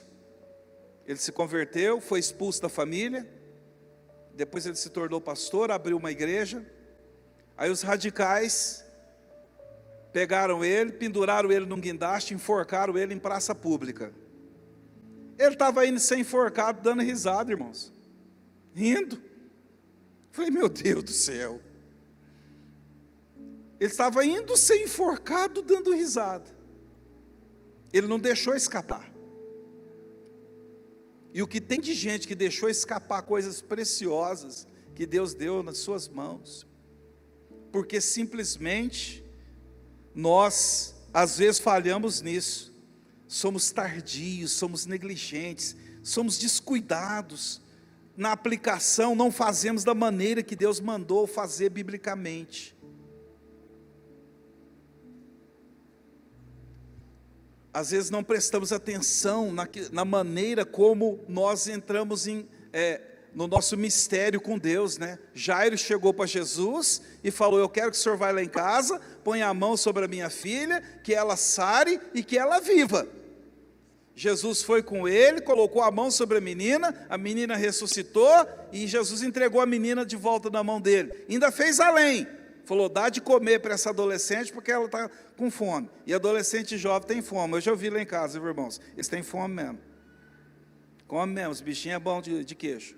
[1.06, 3.26] ele se converteu, foi expulso da família,
[4.34, 6.64] depois ele se tornou pastor, abriu uma igreja.
[7.56, 8.84] Aí os radicais
[10.18, 14.12] pegaram ele, penduraram ele num guindaste, enforcaram ele em praça pública.
[15.38, 17.92] Ele estava indo ser enforcado, dando risada, irmãos.
[18.74, 19.22] Rindo.
[20.33, 21.61] Falei, meu Deus do céu.
[23.78, 26.50] Ele estava indo ser enforcado, dando risada.
[27.92, 29.09] Ele não deixou escapar.
[31.33, 35.78] E o que tem de gente que deixou escapar coisas preciosas que Deus deu nas
[35.78, 36.66] suas mãos,
[37.70, 39.27] porque simplesmente
[40.18, 42.74] nós, às vezes, falhamos nisso,
[43.28, 47.61] somos tardios, somos negligentes, somos descuidados
[48.16, 52.76] na aplicação, não fazemos da maneira que Deus mandou fazer biblicamente.
[57.70, 63.00] às vezes não prestamos atenção na, na maneira como nós entramos em, é,
[63.34, 65.18] no nosso mistério com Deus, né?
[65.34, 69.00] Jairo chegou para Jesus e falou: Eu quero que o senhor vá lá em casa,
[69.22, 73.06] ponha a mão sobre a minha filha, que ela sare e que ela viva.
[74.14, 79.22] Jesus foi com ele, colocou a mão sobre a menina, a menina ressuscitou e Jesus
[79.22, 81.12] entregou a menina de volta na mão dele.
[81.28, 82.26] Ainda fez além,
[82.68, 85.88] Falou, dá de comer para essa adolescente porque ela está com fome.
[86.06, 87.54] E adolescente jovem tem fome.
[87.54, 88.78] Eu já ouvi lá em casa, irmãos?
[88.92, 89.78] Eles têm fome mesmo.
[91.06, 92.94] Come mesmo, os bichinhos é bom de, de queijo.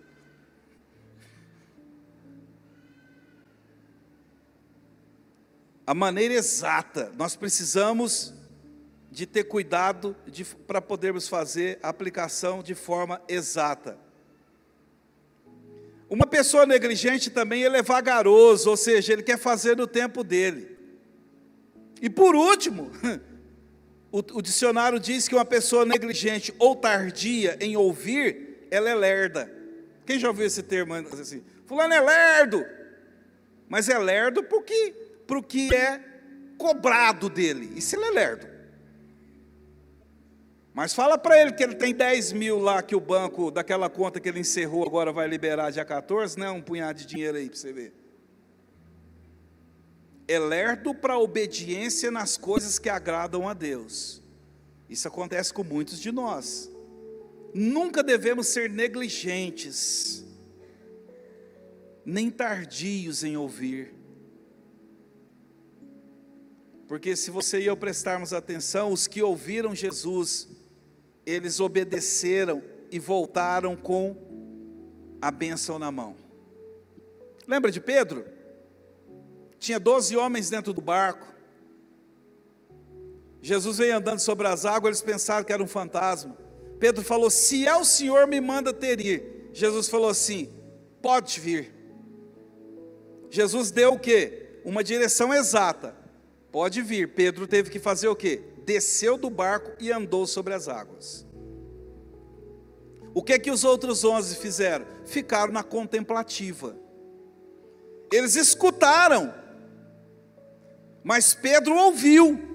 [5.90, 8.32] A maneira exata, nós precisamos
[9.10, 10.14] de ter cuidado
[10.64, 13.98] para podermos fazer a aplicação de forma exata.
[16.08, 20.78] Uma pessoa negligente também ele é vagaroso, ou seja, ele quer fazer no tempo dele.
[22.00, 22.92] E por último,
[24.12, 29.52] o, o, dicionário diz que uma pessoa negligente ou tardia em ouvir, ela é lerda.
[30.06, 31.42] Quem já ouviu esse termo assim?
[31.66, 32.64] Fulano é lerdo,
[33.68, 34.94] mas é lerdo porque,
[35.30, 36.00] porque é
[36.58, 37.72] cobrado dele.
[37.76, 38.48] Isso ele é lerdo.
[40.74, 44.18] Mas fala para ele que ele tem 10 mil lá que o banco, daquela conta
[44.18, 46.50] que ele encerrou, agora vai liberar dia 14, né?
[46.50, 47.94] Um punhado de dinheiro aí para você ver.
[50.26, 54.20] É lerdo para obediência nas coisas que agradam a Deus.
[54.88, 56.68] Isso acontece com muitos de nós.
[57.54, 60.24] Nunca devemos ser negligentes,
[62.04, 63.99] nem tardios em ouvir.
[66.90, 70.48] Porque se você e eu prestarmos atenção, os que ouviram Jesus
[71.24, 72.60] eles obedeceram
[72.90, 74.16] e voltaram com
[75.22, 76.16] a bênção na mão.
[77.46, 78.26] Lembra de Pedro?
[79.56, 81.32] Tinha doze homens dentro do barco.
[83.40, 86.36] Jesus veio andando sobre as águas, eles pensaram que era um fantasma.
[86.80, 89.48] Pedro falou: Se é o Senhor, me manda ter ir.
[89.52, 90.52] Jesus falou assim:
[91.00, 91.72] Pode vir.
[93.30, 94.60] Jesus deu o quê?
[94.64, 95.99] Uma direção exata.
[96.52, 97.14] Pode vir.
[97.14, 98.50] Pedro teve que fazer o quê?
[98.70, 101.26] desceu do barco e andou sobre as águas.
[103.12, 104.86] O que é que os outros onze fizeram?
[105.04, 106.76] Ficaram na contemplativa.
[108.12, 109.34] Eles escutaram,
[111.02, 112.48] mas Pedro ouviu.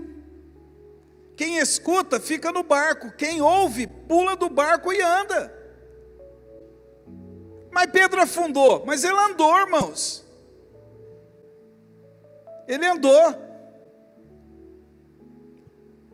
[1.36, 5.54] Quem escuta fica no barco, quem ouve pula do barco e anda.
[7.72, 10.26] Mas Pedro afundou, mas ele andou, irmãos.
[12.66, 13.45] Ele andou.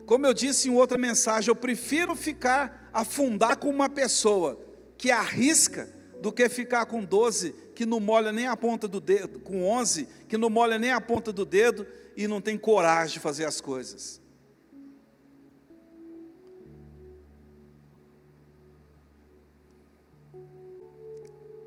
[0.06, 4.60] Como eu disse em outra mensagem, eu prefiro ficar afundar com uma pessoa
[4.98, 5.88] que arrisca
[6.20, 10.06] do que ficar com 12 que não molha nem a ponta do dedo, com 11
[10.28, 11.86] que não molha nem a ponta do dedo
[12.16, 14.20] e não tem coragem de fazer as coisas.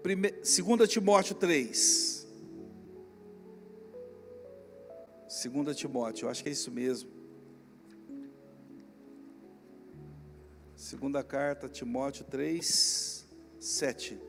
[0.04, 0.32] Prime...
[0.32, 2.28] 2 Timóteo 3.
[5.52, 7.15] 2 Timóteo, eu acho que é isso mesmo.
[10.86, 13.26] Segunda carta, Timóteo 3,
[13.60, 14.22] 7.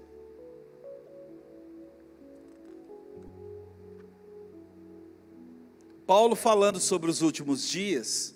[6.07, 8.34] Paulo falando sobre os últimos dias,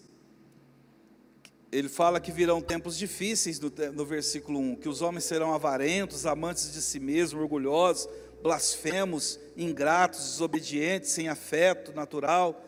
[1.72, 6.26] ele fala que virão tempos difíceis no, no, versículo 1, que os homens serão avarentos,
[6.26, 8.06] amantes de si mesmos, orgulhosos,
[8.42, 12.62] blasfemos, ingratos, desobedientes, sem afeto natural,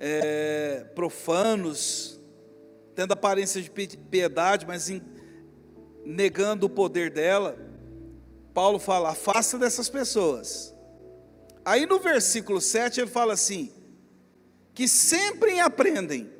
[0.00, 2.16] é, profanos,
[2.96, 5.00] tendo aparência de piedade, mas in,
[6.04, 7.56] negando o poder dela.
[8.52, 10.74] Paulo fala: afasta dessas pessoas.
[11.64, 13.70] Aí no versículo 7 ele fala assim:
[14.74, 16.34] que sempre aprendem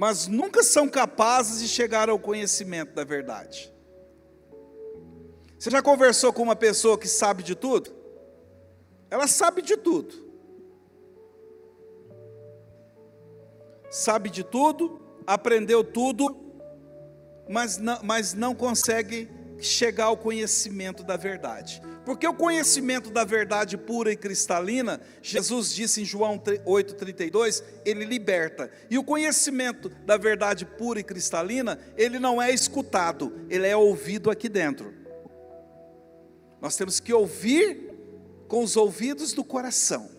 [0.00, 3.70] mas nunca são capazes de chegar ao conhecimento da verdade.
[5.58, 7.94] Você já conversou com uma pessoa que sabe de tudo?
[9.10, 10.14] Ela sabe de tudo.
[13.90, 14.98] Sabe de tudo,
[15.30, 16.36] aprendeu tudo,
[17.48, 19.28] mas não, mas não consegue
[19.60, 21.80] chegar ao conhecimento da verdade.
[22.04, 28.72] Porque o conhecimento da verdade pura e cristalina, Jesus disse em João 8,32, ele liberta.
[28.90, 34.32] E o conhecimento da verdade pura e cristalina, ele não é escutado, ele é ouvido
[34.32, 34.92] aqui dentro.
[36.60, 37.94] Nós temos que ouvir
[38.48, 40.10] com os ouvidos do coração.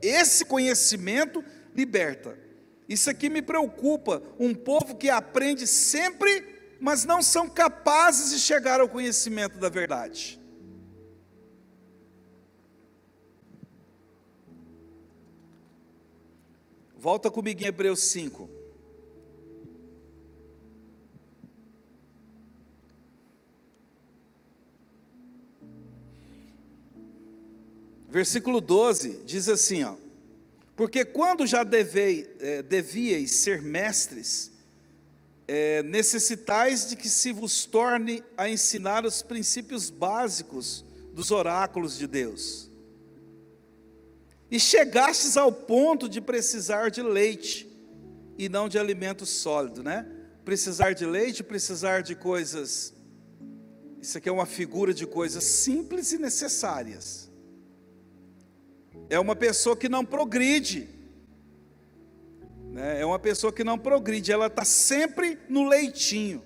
[0.00, 2.41] Esse conhecimento liberta.
[2.92, 8.82] Isso aqui me preocupa, um povo que aprende sempre, mas não são capazes de chegar
[8.82, 10.38] ao conhecimento da verdade.
[16.94, 18.50] Volta comigo em Hebreus 5.
[28.10, 30.01] Versículo 12 diz assim: ó,
[30.82, 34.50] Porque quando já devei, é, devíeis ser mestres,
[35.46, 42.08] é, necessitais de que se vos torne a ensinar os princípios básicos dos oráculos de
[42.08, 42.68] Deus
[44.50, 47.70] e chegastes ao ponto de precisar de leite
[48.36, 50.04] e não de alimento sólido, né?
[50.44, 52.92] Precisar de leite, precisar de coisas.
[54.00, 57.30] Isso aqui é uma figura de coisas simples e necessárias.
[59.08, 60.88] É uma pessoa que não progride.
[62.70, 63.00] Né?
[63.00, 66.42] É uma pessoa que não progride, ela está sempre no leitinho.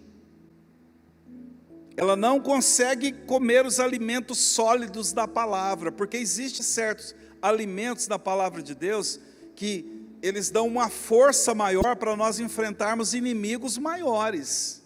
[1.97, 8.63] Ela não consegue comer os alimentos sólidos da palavra, porque existe certos alimentos da palavra
[8.63, 9.19] de Deus
[9.55, 14.83] que eles dão uma força maior para nós enfrentarmos inimigos maiores.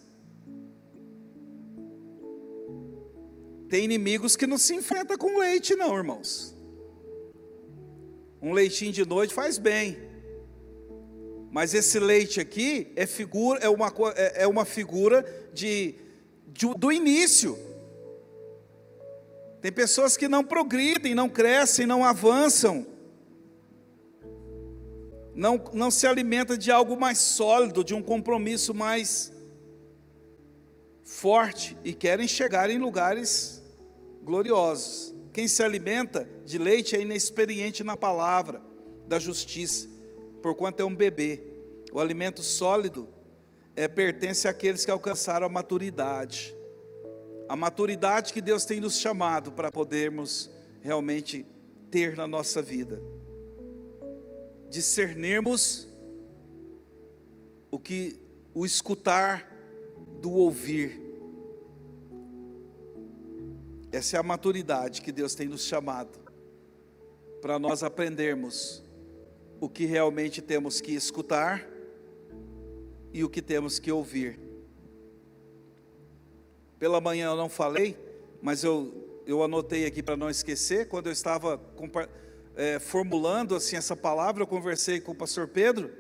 [3.69, 6.55] Tem inimigos que não se enfrenta com leite, não, irmãos.
[8.43, 9.99] Um leitinho de noite faz bem.
[11.51, 15.95] Mas esse leite aqui é, figura, é, uma, é, é uma figura de,
[16.47, 17.59] de, do início.
[19.61, 22.87] Tem pessoas que não progridem, não crescem, não avançam.
[25.35, 29.33] Não, não se alimenta de algo mais sólido, de um compromisso mais
[31.03, 33.63] forte e querem chegar em lugares
[34.23, 35.15] gloriosos.
[35.41, 38.61] Quem se alimenta de leite é inexperiente na palavra
[39.09, 39.89] da justiça,
[40.43, 41.41] porquanto é um bebê.
[41.91, 43.09] O alimento sólido
[43.75, 46.55] é, pertence àqueles que alcançaram a maturidade
[47.49, 50.51] a maturidade que Deus tem nos chamado para podermos
[50.83, 51.47] realmente
[51.91, 53.01] ter na nossa vida.
[54.69, 55.89] Discernirmos
[57.71, 58.21] o que
[58.53, 59.51] o escutar
[60.21, 61.00] do ouvir.
[63.93, 66.19] Essa é a maturidade que Deus tem nos chamado
[67.41, 68.85] para nós aprendermos
[69.61, 71.67] o que realmente temos que escutar
[73.13, 74.39] e o que temos que ouvir.
[76.79, 77.97] Pela manhã eu não falei,
[78.41, 80.89] mas eu, eu anotei aqui para não esquecer.
[80.89, 81.61] Quando eu estava
[82.57, 85.91] é, formulando assim essa palavra, eu conversei com o pastor Pedro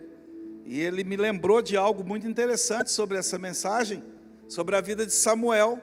[0.64, 4.02] e ele me lembrou de algo muito interessante sobre essa mensagem,
[4.48, 5.80] sobre a vida de Samuel.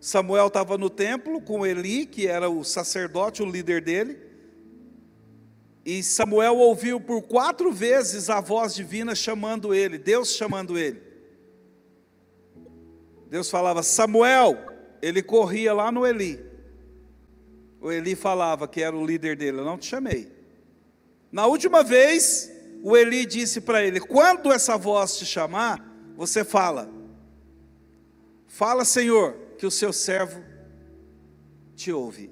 [0.00, 4.18] Samuel estava no templo com Eli, que era o sacerdote, o líder dele.
[5.84, 11.02] E Samuel ouviu por quatro vezes a voz divina chamando ele, Deus chamando ele.
[13.28, 14.56] Deus falava, Samuel,
[15.02, 16.44] ele corria lá no Eli.
[17.80, 20.32] O Eli falava que era o líder dele, eu não te chamei.
[21.30, 22.50] Na última vez,
[22.82, 25.86] o Eli disse para ele: Quando essa voz te chamar,
[26.16, 26.90] você fala,
[28.48, 30.42] Fala, Senhor, que o seu servo
[31.74, 32.30] te ouve.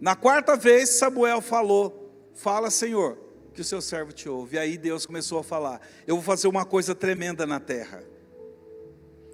[0.00, 3.16] Na quarta vez, Samuel falou: Fala, Senhor,
[3.54, 4.56] que o seu servo te ouve.
[4.56, 8.04] E aí Deus começou a falar: Eu vou fazer uma coisa tremenda na terra.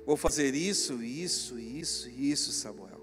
[0.06, 3.00] Vou fazer isso, isso, isso, isso, Samuel.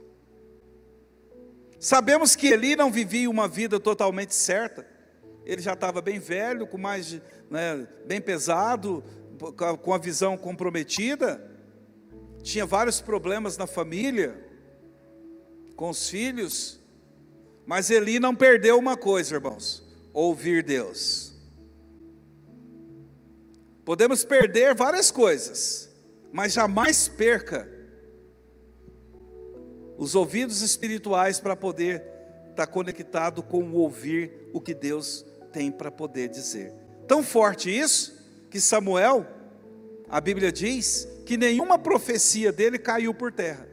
[1.80, 4.88] Sabemos que Eli não vivia uma vida totalmente certa.
[5.46, 9.04] Ele já estava bem velho, com mais, né, bem pesado,
[9.82, 11.57] com a visão comprometida.
[12.44, 14.36] Tinha vários problemas na família,
[15.76, 16.80] com os filhos.
[17.66, 19.84] Mas Eli não perdeu uma coisa, irmãos:
[20.14, 21.34] ouvir Deus.
[23.86, 25.90] Podemos perder várias coisas,
[26.32, 27.70] mas jamais perca
[29.98, 32.04] os ouvidos espirituais para poder
[32.50, 36.74] estar conectado com ouvir o que Deus tem para poder dizer.
[37.08, 38.18] Tão forte isso
[38.50, 39.26] que Samuel,
[40.10, 43.68] a Bíblia diz que nenhuma profecia dele caiu por terra.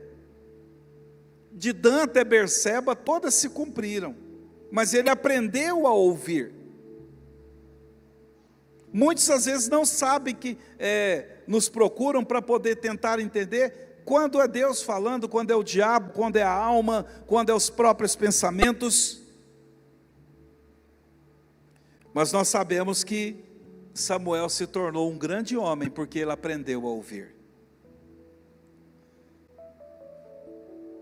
[1.52, 4.16] De Dan até Berseba, todas se cumpriram,
[4.70, 6.52] mas ele aprendeu a ouvir.
[8.92, 14.46] Muitos às vezes não sabem que é, nos procuram para poder tentar entender quando é
[14.46, 19.22] Deus falando, quando é o diabo, quando é a alma, quando é os próprios pensamentos.
[22.12, 23.44] Mas nós sabemos que
[23.94, 27.32] Samuel se tornou um grande homem porque ele aprendeu a ouvir.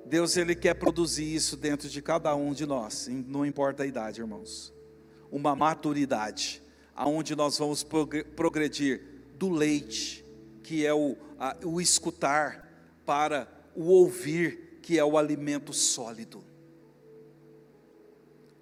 [0.04, 4.20] Deus ele quer produzir isso dentro de cada um de nós, não importa a idade,
[4.20, 4.74] irmãos.
[5.30, 6.62] Uma maturidade,
[6.94, 7.82] aonde nós vamos
[8.36, 9.00] progredir
[9.38, 10.22] do leite,
[10.62, 12.70] que é o, a, o escutar,
[13.06, 16.44] para o ouvir, que é o alimento sólido.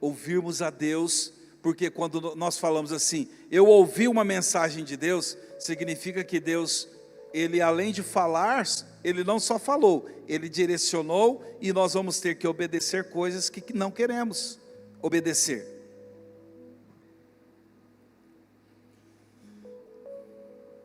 [0.01, 1.33] Ouvirmos a Deus,
[1.63, 6.89] porque quando nós falamos assim, eu ouvi uma mensagem de Deus, significa que Deus,
[7.33, 8.65] ele além de falar,
[9.05, 13.91] ele não só falou, ele direcionou e nós vamos ter que obedecer coisas que não
[13.91, 14.59] queremos
[15.03, 15.67] obedecer.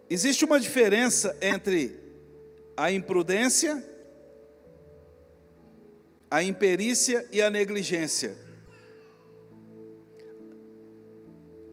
[0.10, 2.00] Existe uma diferença entre
[2.78, 3.84] a imprudência,
[6.30, 8.45] a imperícia e a negligência.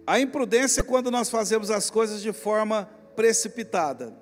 [0.06, 4.12] A imprudência é quando nós fazemos as coisas de forma precipitada.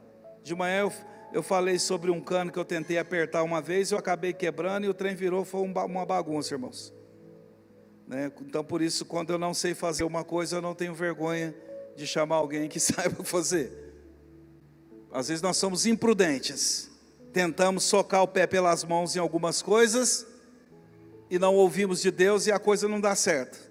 [0.43, 0.93] De manhã eu,
[1.33, 4.89] eu falei sobre um cano que eu tentei apertar uma vez, eu acabei quebrando e
[4.89, 6.93] o trem virou, foi uma bagunça, irmãos.
[8.07, 8.31] Né?
[8.43, 11.55] Então, por isso, quando eu não sei fazer uma coisa, eu não tenho vergonha
[11.97, 13.73] de chamar alguém que saiba fazer.
[15.13, 16.91] Às vezes nós somos imprudentes,
[17.33, 20.27] tentamos socar o pé pelas mãos em algumas coisas
[21.31, 23.70] e não ouvimos de Deus e a coisa não dá certo.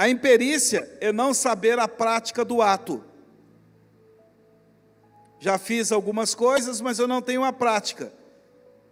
[0.00, 3.04] A imperícia é não saber a prática do ato.
[5.38, 8.10] Já fiz algumas coisas, mas eu não tenho a prática.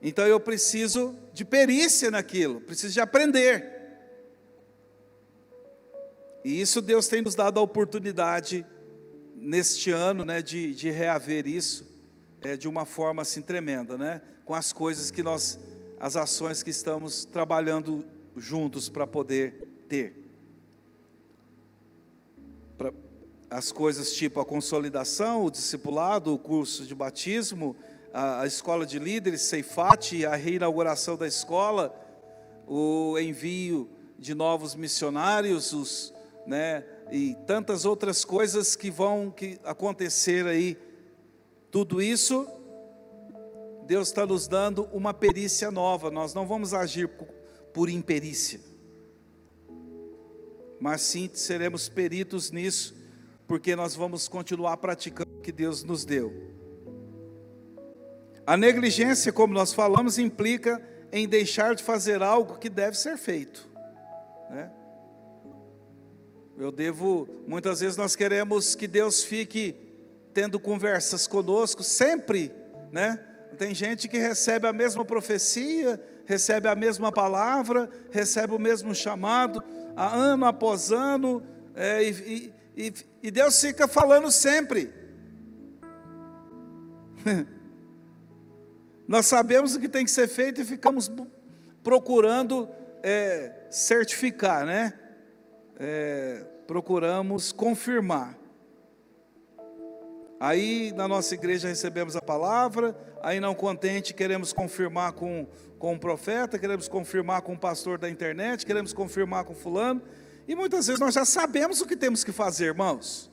[0.02, 3.64] Então eu preciso de perícia naquilo, preciso de aprender.
[6.44, 8.66] E isso Deus tem nos dado a oportunidade
[9.34, 11.86] neste ano, né, de, de reaver isso
[12.42, 15.58] é, de uma forma assim tremenda, né, com as coisas que nós,
[15.98, 18.04] as ações que estamos trabalhando
[18.36, 20.27] juntos para poder ter.
[23.50, 27.74] As coisas tipo a consolidação, o discipulado, o curso de batismo,
[28.12, 31.94] a, a escola de líderes, Ceifate, a reinauguração da escola,
[32.66, 36.12] o envio de novos missionários, os,
[36.46, 40.76] né, e tantas outras coisas que vão que acontecer aí.
[41.70, 42.46] Tudo isso,
[43.86, 46.10] Deus está nos dando uma perícia nova.
[46.10, 47.08] Nós não vamos agir
[47.72, 48.60] por imperícia,
[50.80, 52.94] mas sim seremos peritos nisso,
[53.46, 56.32] porque nós vamos continuar praticando o que Deus nos deu.
[58.46, 63.68] A negligência, como nós falamos, implica em deixar de fazer algo que deve ser feito.
[64.50, 64.70] Né?
[66.56, 69.76] Eu devo, muitas vezes nós queremos que Deus fique
[70.32, 72.52] tendo conversas conosco, sempre,
[72.92, 73.24] né?
[73.56, 79.62] Tem gente que recebe a mesma profecia, recebe a mesma palavra, recebe o mesmo chamado,
[80.06, 81.42] ano após ano,
[81.74, 82.92] é, e, e,
[83.22, 84.92] e Deus fica falando sempre.
[89.06, 91.10] Nós sabemos o que tem que ser feito e ficamos
[91.82, 92.68] procurando
[93.02, 94.92] é, certificar, né?
[95.78, 98.36] É, procuramos confirmar.
[100.40, 105.46] Aí na nossa igreja recebemos a palavra, aí não contente, queremos confirmar com,
[105.78, 110.02] com o profeta, queremos confirmar com o pastor da internet, queremos confirmar com fulano,
[110.46, 113.30] e muitas vezes nós já sabemos o que temos que fazer, irmãos.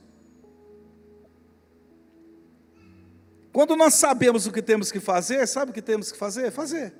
[3.51, 6.51] Quando nós sabemos o que temos que fazer, sabe o que temos que fazer?
[6.51, 6.93] Fazer.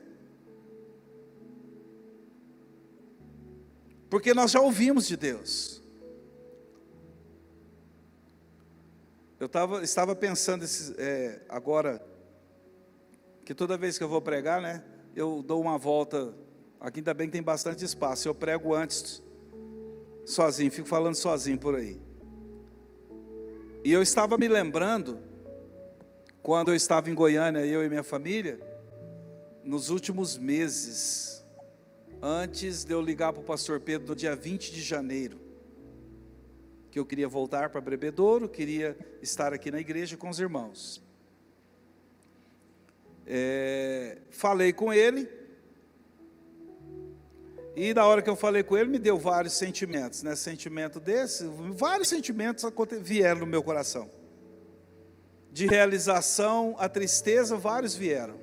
[4.10, 5.84] Porque nós já ouvimos de Deus.
[9.38, 12.02] Eu tava, estava pensando esse, é, agora,
[13.44, 14.82] que toda vez que eu vou pregar, né,
[15.16, 16.36] eu dou uma volta,
[16.80, 19.24] aqui ainda bem que tem bastante espaço, eu prego antes,
[20.26, 22.02] sozinho, fico falando sozinho por aí.
[23.84, 25.20] E eu estava me lembrando,
[26.44, 28.60] quando eu estava em Goiânia, eu e minha família,
[29.64, 31.46] nos últimos meses,
[32.22, 35.40] antes de eu ligar para o pastor Pedro no dia 20 de janeiro,
[36.92, 41.05] que eu queria voltar para Bebedouro, queria estar aqui na igreja com os irmãos.
[43.26, 45.28] É, falei com ele,
[47.76, 50.36] e na hora que eu falei com ele, me deu vários sentimentos, né?
[50.36, 52.64] Sentimento desse, vários sentimentos
[53.02, 54.10] vieram no meu coração.
[55.52, 58.40] De realização, a tristeza, vários vieram.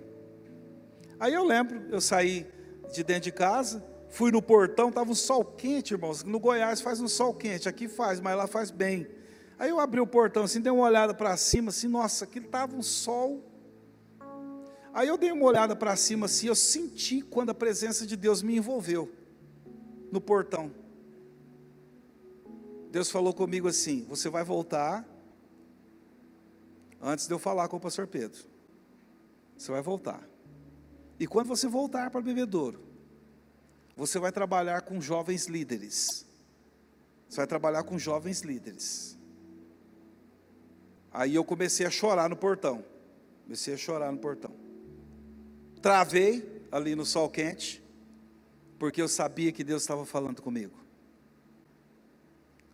[1.18, 2.46] Aí eu lembro, eu saí
[2.92, 6.22] de dentro de casa, Fui no portão, estava um sol quente, irmãos.
[6.22, 9.06] No Goiás faz um sol quente, aqui faz, mas lá faz bem.
[9.58, 12.76] Aí eu abri o portão assim, dei uma olhada para cima, assim, nossa, aqui estava
[12.76, 13.42] um sol.
[14.92, 18.42] Aí eu dei uma olhada para cima assim, eu senti quando a presença de Deus
[18.42, 19.10] me envolveu
[20.10, 20.70] no portão.
[22.90, 25.08] Deus falou comigo assim: você vai voltar
[27.00, 28.44] antes de eu falar com o pastor Pedro.
[29.56, 30.22] Você vai voltar.
[31.18, 32.82] E quando você voltar para o bebedouro,
[33.96, 36.26] você vai trabalhar com jovens líderes.
[37.28, 39.16] Você vai trabalhar com jovens líderes.
[41.10, 42.84] Aí eu comecei a chorar no portão.
[43.44, 44.54] Comecei a chorar no portão.
[45.82, 47.82] Travei ali no sol quente,
[48.78, 50.80] porque eu sabia que Deus estava falando comigo.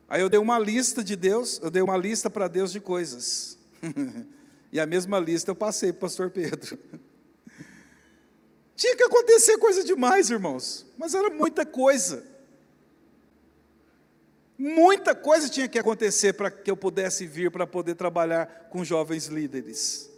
[0.08, 3.58] Aí eu dei uma lista de Deus, eu dei uma lista para Deus de coisas.
[4.70, 6.78] e a mesma lista eu passei para o pastor Pedro.
[8.76, 12.24] Tinha que acontecer coisa demais, irmãos, mas era muita coisa.
[14.56, 19.26] Muita coisa tinha que acontecer para que eu pudesse vir para poder trabalhar com jovens
[19.26, 20.10] líderes.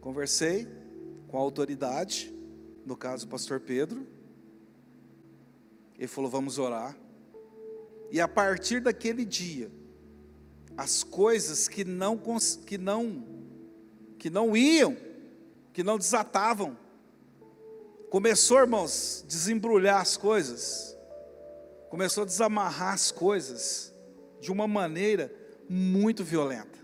[0.00, 0.68] Conversei
[1.36, 2.34] com a autoridade,
[2.86, 4.06] no caso o pastor Pedro.
[5.98, 6.96] Ele falou: "Vamos orar".
[8.10, 9.70] E a partir daquele dia,
[10.78, 12.18] as coisas que não
[12.64, 13.22] que não
[14.18, 14.96] que não iam
[15.74, 16.74] que não desatavam.
[18.08, 20.96] Começou, irmãos, desembrulhar as coisas,
[21.90, 23.92] começou a desamarrar as coisas
[24.40, 25.30] de uma maneira
[25.68, 26.78] muito violenta.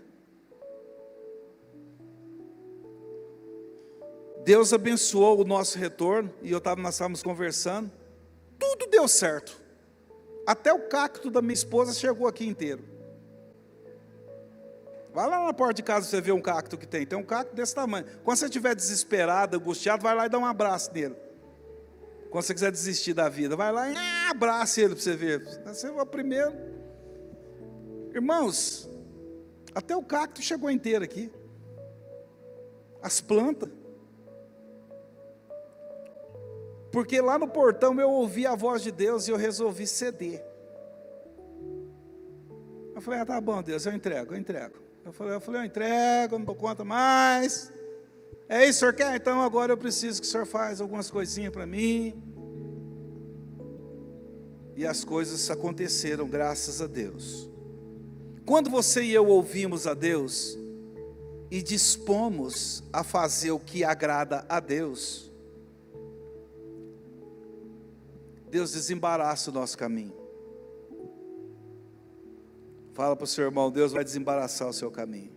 [4.43, 7.89] Deus abençoou o nosso retorno, e eu tava, nós estávamos conversando,
[8.59, 9.61] tudo deu certo.
[10.45, 12.83] Até o cacto da minha esposa chegou aqui inteiro.
[15.13, 17.05] Vai lá na porta de casa você ver um cacto que tem.
[17.05, 18.05] Tem um cacto desse tamanho.
[18.23, 21.15] Quando você estiver desesperado, angustiado, vai lá e dá um abraço nele.
[22.31, 23.95] Quando você quiser desistir da vida, vai lá e
[24.29, 25.61] abraça ele para você ver.
[25.65, 26.51] Você é o primeiro.
[28.11, 28.89] Irmãos,
[29.73, 31.31] até o cacto chegou inteiro aqui.
[33.01, 33.69] As plantas.
[36.93, 40.45] Porque lá no portão eu ouvi a voz de Deus e eu resolvi ceder.
[42.93, 44.75] Eu falei, ah, tá bom, Deus, eu entrego, eu entrego.
[45.03, 47.73] Eu falei, eu falei, eu entrego, não dou conta mais.
[48.47, 49.15] É isso, senhor quer?
[49.15, 52.13] Então agora eu preciso que o senhor faz algumas coisinhas para mim.
[54.75, 57.49] E as coisas aconteceram, graças a Deus.
[58.45, 60.59] Quando você e eu ouvimos a Deus
[61.49, 65.32] e dispomos a fazer o que agrada a Deus,
[68.53, 70.13] Deus desembaraça o nosso caminho.
[72.93, 75.31] Fala para o seu irmão, Deus vai desembaraçar o seu caminho.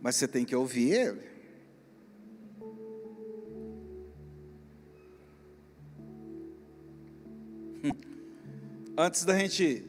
[0.00, 1.28] Mas você tem que ouvir Ele.
[8.96, 9.84] Antes da gente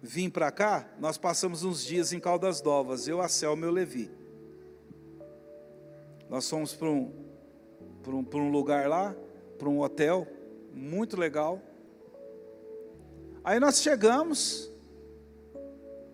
[0.00, 3.72] vim para cá, nós passamos uns dias em Caldas Novas, eu, a Selma e o
[3.72, 4.08] Levi.
[6.28, 7.12] Nós fomos para um,
[8.06, 9.12] um, um lugar lá,
[9.60, 10.26] para um hotel,
[10.72, 11.60] muito legal.
[13.44, 14.72] Aí nós chegamos,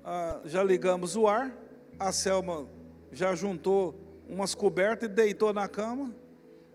[0.04, 1.56] ah, já ligamos o ar,
[1.96, 2.68] a Selma
[3.12, 3.94] já juntou
[4.28, 6.12] umas cobertas e deitou na cama,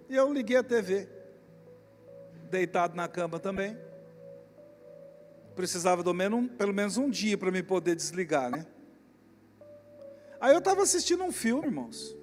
[0.09, 1.09] e eu liguei a TV,
[2.49, 3.77] deitado na cama também.
[5.53, 8.65] Precisava do menos, pelo menos um dia para me poder desligar, né?
[10.39, 12.15] Aí eu estava assistindo um filme, irmãos.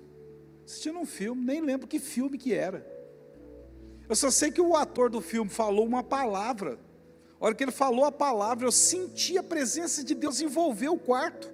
[0.65, 2.98] Assistindo um filme, nem lembro que filme que era.
[4.09, 6.79] Eu só sei que o ator do filme falou uma palavra.
[7.41, 10.99] A hora que ele falou a palavra, eu senti a presença de Deus envolver o
[10.99, 11.53] quarto.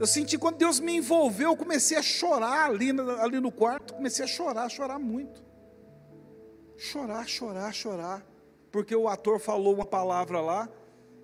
[0.00, 2.90] Eu senti quando Deus me envolveu, eu comecei a chorar ali,
[3.20, 5.44] ali no quarto, comecei a chorar, chorar muito.
[6.76, 8.26] Chorar, chorar, chorar.
[8.70, 10.68] Porque o ator falou uma palavra lá,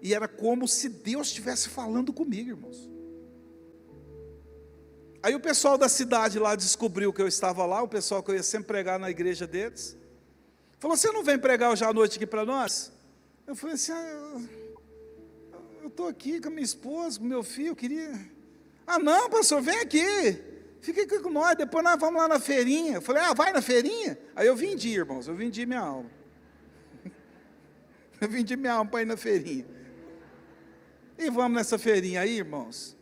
[0.03, 2.93] e era como se Deus estivesse falando comigo, irmãos.
[5.25, 8.35] Aí o pessoal da cidade lá descobriu que eu estava lá, o pessoal que eu
[8.35, 9.97] ia sempre pregar na igreja deles.
[10.79, 12.93] Falou: Você não vem pregar hoje à noite aqui para nós?
[13.47, 14.41] Eu falei assim: ah,
[15.81, 18.12] Eu estou aqui com a minha esposa, com meu filho, eu queria.
[18.87, 20.05] Ah, não, pastor, vem aqui.
[20.83, 22.97] Fica aqui com nós, depois nós vamos lá na feirinha.
[22.97, 24.18] Eu falei, ah, vai na feirinha?
[24.37, 26.11] Aí eu vendi, irmãos, eu vendi minha alma.
[28.20, 29.66] Eu vendi minha alma para ir na feirinha.
[31.18, 32.95] E vamos nessa feirinha aí, irmãos.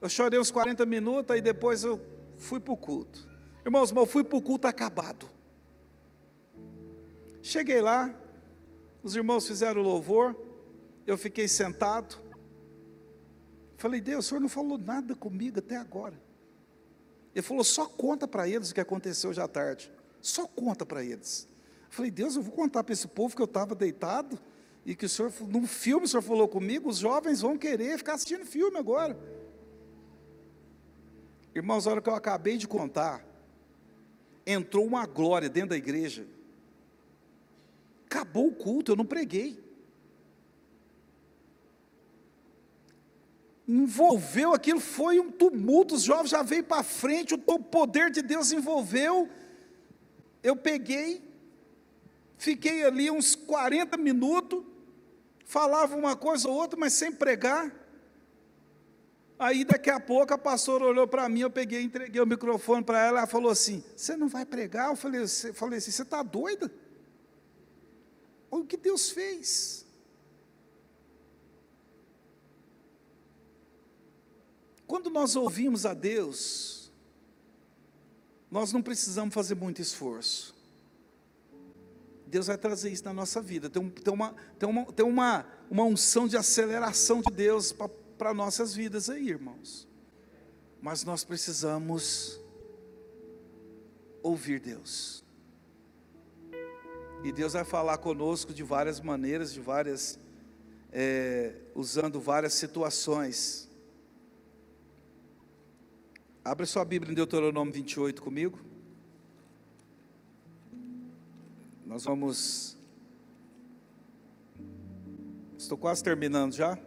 [0.00, 2.00] Eu chorei uns 40 minutos, aí depois eu
[2.36, 3.28] fui para o culto.
[3.64, 5.28] Irmãos, eu fui para o culto acabado.
[7.42, 8.14] Cheguei lá,
[9.02, 10.36] os irmãos fizeram o louvor,
[11.06, 12.18] eu fiquei sentado,
[13.78, 16.20] Falei, Deus, o senhor não falou nada comigo até agora.
[17.32, 19.90] Ele falou, só conta para eles o que aconteceu hoje à tarde.
[20.20, 21.48] Só conta para eles.
[21.88, 24.36] Falei, Deus, eu vou contar para esse povo que eu estava deitado
[24.84, 28.14] e que o senhor, num filme o senhor falou comigo, os jovens vão querer ficar
[28.14, 29.16] assistindo filme agora.
[31.58, 33.24] Irmãos, a hora que eu acabei de contar,
[34.46, 36.24] entrou uma glória dentro da igreja.
[38.06, 39.68] Acabou o culto, eu não preguei.
[43.68, 48.50] envolveu aquilo, foi um tumulto, os jovens já veio para frente, o poder de Deus
[48.50, 49.28] envolveu.
[50.42, 51.22] Eu peguei,
[52.38, 54.64] fiquei ali uns 40 minutos,
[55.44, 57.70] falava uma coisa ou outra, mas sem pregar.
[59.38, 62.98] Aí daqui a pouco a pastora olhou para mim, eu peguei, entreguei o microfone para
[62.98, 64.90] ela, ela falou assim: Você não vai pregar?
[64.90, 66.70] Eu falei, falei assim: Você está doida?
[68.50, 69.86] Olha o que Deus fez.
[74.86, 76.90] Quando nós ouvimos a Deus,
[78.50, 80.56] nós não precisamos fazer muito esforço.
[82.26, 83.70] Deus vai trazer isso na nossa vida.
[83.70, 87.88] Tem, tem, uma, tem, uma, tem uma, uma unção de aceleração de Deus para
[88.34, 89.88] nossas vidas aí, irmãos.
[90.80, 92.40] Mas nós precisamos
[94.22, 95.24] ouvir Deus.
[97.24, 100.18] E Deus vai falar conosco de várias maneiras, de várias,
[100.92, 103.68] é, usando várias situações.
[106.44, 108.58] Abra sua Bíblia em Deuteronômio 28 comigo.
[111.84, 112.76] Nós vamos.
[115.58, 116.78] Estou quase terminando já.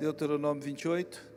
[0.00, 1.30] Deuteronômio 28.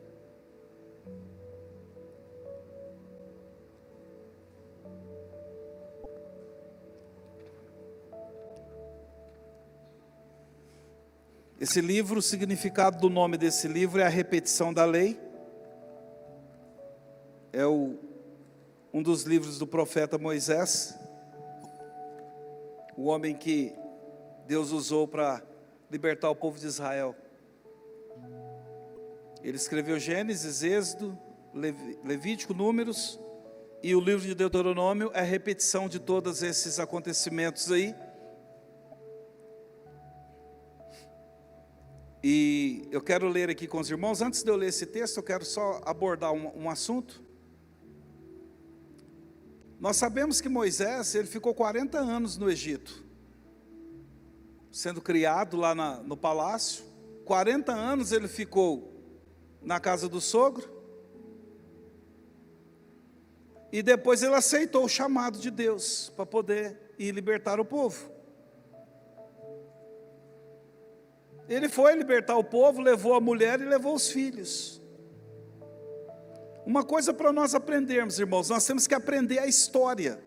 [11.60, 15.20] Esse livro, o significado do nome desse livro é a repetição da lei.
[17.52, 17.98] É o,
[18.94, 20.98] um dos livros do profeta Moisés,
[22.96, 23.74] o homem que
[24.46, 25.42] Deus usou para
[25.90, 27.14] libertar o povo de Israel.
[29.44, 31.18] Ele escreveu Gênesis, Êxodo,
[32.02, 33.20] Levítico, Números,
[33.82, 37.94] e o livro de Deuteronômio é a repetição de todos esses acontecimentos aí.
[42.22, 44.22] E eu quero ler aqui com os irmãos.
[44.22, 47.22] Antes de eu ler esse texto, eu quero só abordar um, um assunto.
[49.78, 53.04] Nós sabemos que Moisés, ele ficou 40 anos no Egito,
[54.72, 56.82] sendo criado lá na, no palácio.
[57.26, 58.93] 40 anos ele ficou
[59.64, 60.72] na casa do sogro.
[63.72, 68.12] E depois ele aceitou o chamado de Deus para poder ir libertar o povo.
[71.48, 74.80] Ele foi libertar o povo, levou a mulher e levou os filhos.
[76.64, 80.18] Uma coisa para nós aprendermos, irmãos, nós temos que aprender a história.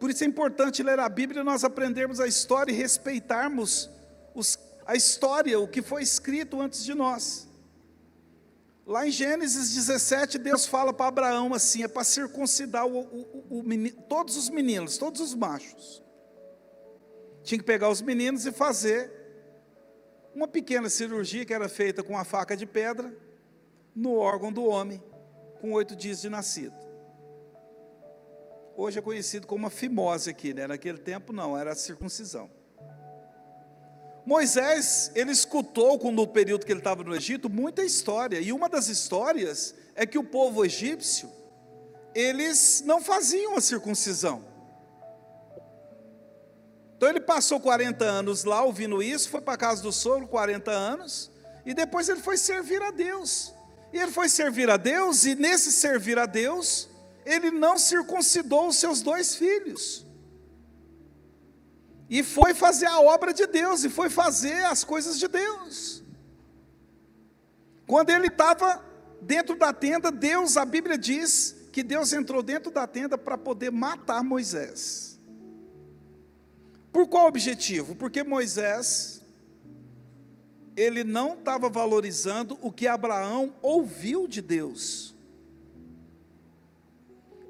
[0.00, 3.90] Por isso é importante ler a Bíblia nós aprendermos a história e respeitarmos
[4.34, 7.47] os, a história, o que foi escrito antes de nós.
[8.88, 13.62] Lá em Gênesis 17, Deus fala para Abraão assim: é para circuncidar o, o, o
[13.62, 16.02] menino, todos os meninos, todos os machos.
[17.42, 19.12] Tinha que pegar os meninos e fazer
[20.34, 23.14] uma pequena cirurgia que era feita com a faca de pedra
[23.94, 25.04] no órgão do homem,
[25.60, 26.74] com oito dias de nascido.
[28.74, 30.66] Hoje é conhecido como uma fimose aqui, né?
[30.66, 32.57] Naquele tempo não, era a circuncisão.
[34.28, 38.88] Moisés, ele escutou, no período que ele estava no Egito, muita história, e uma das
[38.88, 41.32] histórias é que o povo egípcio,
[42.14, 44.44] eles não faziam a circuncisão.
[46.94, 50.70] Então ele passou 40 anos lá ouvindo isso, foi para a casa do sogro 40
[50.70, 51.30] anos,
[51.64, 53.54] e depois ele foi servir a Deus.
[53.94, 56.86] E ele foi servir a Deus, e nesse servir a Deus,
[57.24, 60.04] ele não circuncidou os seus dois filhos.
[62.08, 66.02] E foi fazer a obra de Deus, e foi fazer as coisas de Deus.
[67.86, 68.82] Quando ele estava
[69.20, 73.70] dentro da tenda, Deus, a Bíblia diz que Deus entrou dentro da tenda para poder
[73.70, 75.18] matar Moisés.
[76.90, 77.94] Por qual objetivo?
[77.94, 79.20] Porque Moisés,
[80.74, 85.14] ele não estava valorizando o que Abraão ouviu de Deus.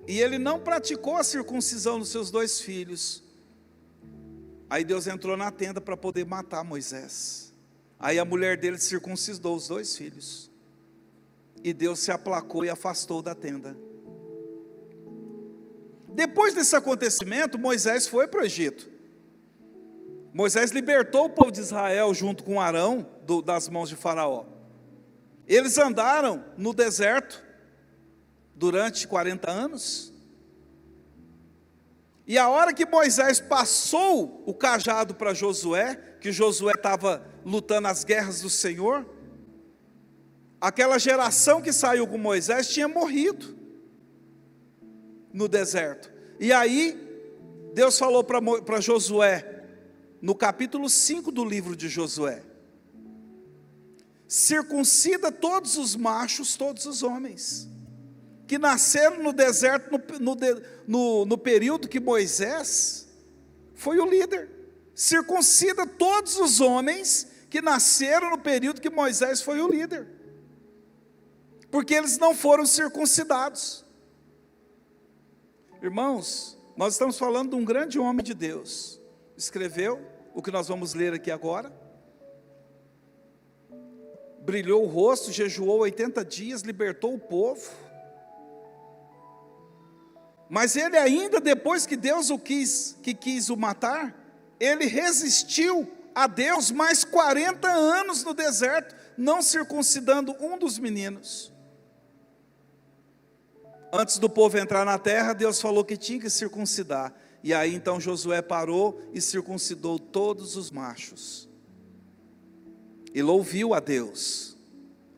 [0.06, 3.22] E ele não praticou a circuncisão dos seus dois filhos
[4.70, 7.52] Aí Deus entrou na tenda para poder matar Moisés.
[7.98, 10.50] Aí a mulher dele circuncidou os dois filhos.
[11.64, 13.76] E Deus se aplacou e afastou da tenda.
[16.08, 18.90] Depois desse acontecimento, Moisés foi para o Egito.
[20.32, 24.44] Moisés libertou o povo de Israel junto com Arão do, das mãos de Faraó.
[25.46, 27.42] Eles andaram no deserto
[28.54, 30.12] durante 40 anos.
[32.28, 38.04] E a hora que Moisés passou o cajado para Josué, que Josué estava lutando as
[38.04, 39.08] guerras do Senhor,
[40.60, 43.56] aquela geração que saiu com Moisés tinha morrido
[45.32, 46.12] no deserto.
[46.38, 47.00] E aí,
[47.72, 49.64] Deus falou para Josué,
[50.20, 52.42] no capítulo 5 do livro de Josué:
[54.26, 57.70] circuncida todos os machos, todos os homens
[58.48, 60.36] que nasceram no deserto no, no,
[60.86, 63.06] no, no período que Moisés
[63.74, 64.50] foi o líder.
[64.94, 70.08] Circuncida todos os homens que nasceram no período que Moisés foi o líder,
[71.70, 73.84] porque eles não foram circuncidados.
[75.82, 79.00] Irmãos, nós estamos falando de um grande homem de Deus,
[79.36, 80.00] escreveu
[80.34, 81.72] o que nós vamos ler aqui agora,
[84.40, 87.70] brilhou o rosto, jejuou 80 dias, libertou o povo,
[90.48, 94.14] mas ele ainda depois que Deus o quis, que quis o matar,
[94.58, 101.52] ele resistiu a Deus mais 40 anos no deserto, não circuncidando um dos meninos.
[103.92, 107.14] Antes do povo entrar na terra, Deus falou que tinha que circuncidar.
[107.42, 111.48] E aí então Josué parou e circuncidou todos os machos.
[113.14, 114.56] E louviu a Deus.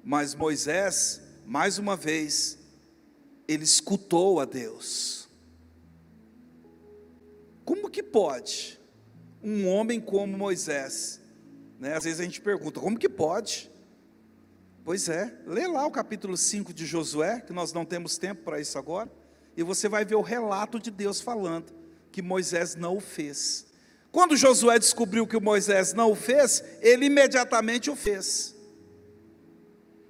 [0.04, 2.58] Mas Moisés, mais uma vez,
[3.48, 5.19] ele escutou a Deus.
[7.70, 8.80] Como que pode
[9.40, 11.20] um homem como Moisés?
[11.78, 11.94] Né?
[11.94, 13.70] Às vezes a gente pergunta, como que pode?
[14.84, 18.60] Pois é, lê lá o capítulo 5 de Josué, que nós não temos tempo para
[18.60, 19.08] isso agora,
[19.56, 21.72] e você vai ver o relato de Deus falando
[22.10, 23.68] que Moisés não o fez.
[24.10, 28.52] Quando Josué descobriu que Moisés não o fez, ele imediatamente o fez.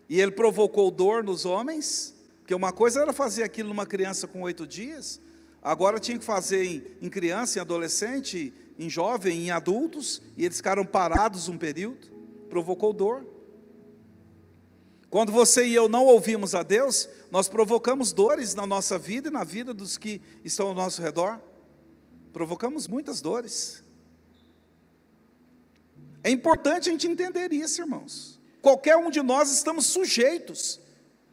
[0.08, 4.40] E ele provocou dor nos homens, porque uma coisa era fazer aquilo numa criança com
[4.40, 5.20] oito dias,
[5.62, 10.56] Agora tinha que fazer em, em criança, em adolescente, em jovem, em adultos, e eles
[10.56, 12.08] ficaram parados um período,
[12.48, 13.26] provocou dor.
[15.10, 19.32] Quando você e eu não ouvimos a Deus, nós provocamos dores na nossa vida e
[19.32, 21.40] na vida dos que estão ao nosso redor.
[22.32, 23.84] Provocamos muitas dores.
[26.22, 28.40] É importante a gente entender isso, irmãos.
[28.62, 30.80] Qualquer um de nós estamos sujeitos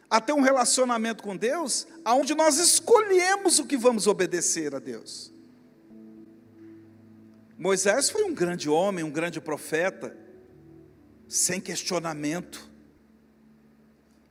[0.09, 5.33] a ter um relacionamento com Deus, aonde nós escolhemos o que vamos obedecer a Deus.
[7.57, 10.15] Moisés foi um grande homem, um grande profeta,
[11.27, 12.69] sem questionamento.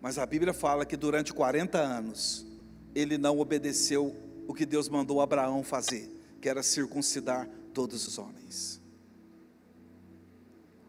[0.01, 2.47] Mas a Bíblia fala que durante 40 anos
[2.95, 4.17] ele não obedeceu
[4.47, 6.09] o que Deus mandou Abraão fazer,
[6.41, 8.76] que era circuncidar todos os homens.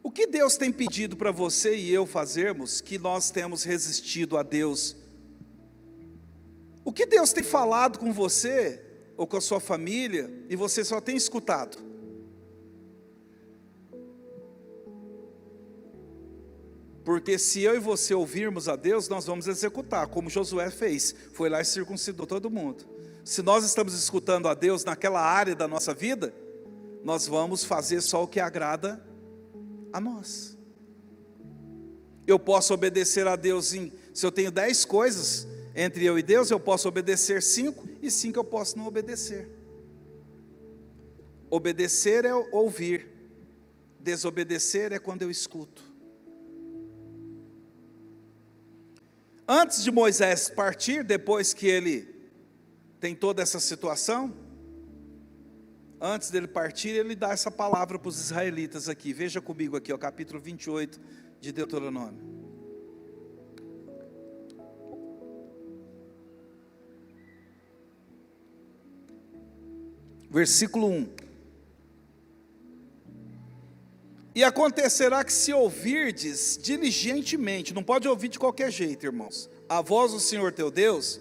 [0.08, 4.42] O que Deus tem pedido para você e eu fazermos que nós temos resistido a
[4.42, 4.96] Deus?
[6.86, 8.82] O que Deus tem falado com você
[9.18, 11.78] ou com a sua família e você só tem escutado.
[17.04, 21.50] Porque se eu e você ouvirmos a Deus, nós vamos executar, como Josué fez, foi
[21.50, 22.86] lá e circuncidou todo mundo.
[23.26, 26.34] Se nós estamos escutando a Deus naquela área da nossa vida,
[27.04, 29.06] nós vamos fazer só o que agrada
[29.94, 30.58] a nós.
[32.26, 36.50] Eu posso obedecer a Deus em, se eu tenho dez coisas entre eu e Deus,
[36.50, 39.48] eu posso obedecer cinco, e cinco eu posso não obedecer.
[41.50, 43.08] Obedecer é ouvir,
[44.00, 45.84] desobedecer é quando eu escuto.
[49.48, 52.14] Antes de Moisés partir, depois que ele
[53.00, 54.34] tem toda essa situação,
[56.00, 59.14] antes dele partir, ele dá essa palavra para os israelitas aqui.
[59.14, 61.00] Veja comigo aqui, ó, capítulo 28
[61.40, 62.38] de Deuteronômio.
[70.30, 71.08] Versículo 1.
[74.36, 80.12] E acontecerá que se ouvirdes diligentemente, não pode ouvir de qualquer jeito, irmãos, a voz
[80.12, 81.20] do Senhor teu Deus,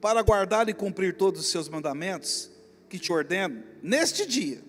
[0.00, 2.48] para guardar e cumprir todos os seus mandamentos,
[2.88, 4.62] que te ordeno, neste dia,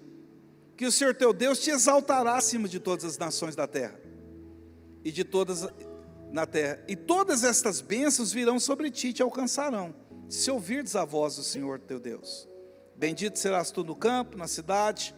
[0.76, 4.00] que o Senhor teu Deus te exaltará acima de todas as nações da terra,
[5.04, 5.68] e de todas
[6.32, 9.96] na terra, e todas estas bênçãos virão sobre ti e te alcançarão,
[10.30, 12.48] se ouvirdes a voz do Senhor teu Deus.
[12.96, 15.14] Bendito serás tu no campo, na cidade,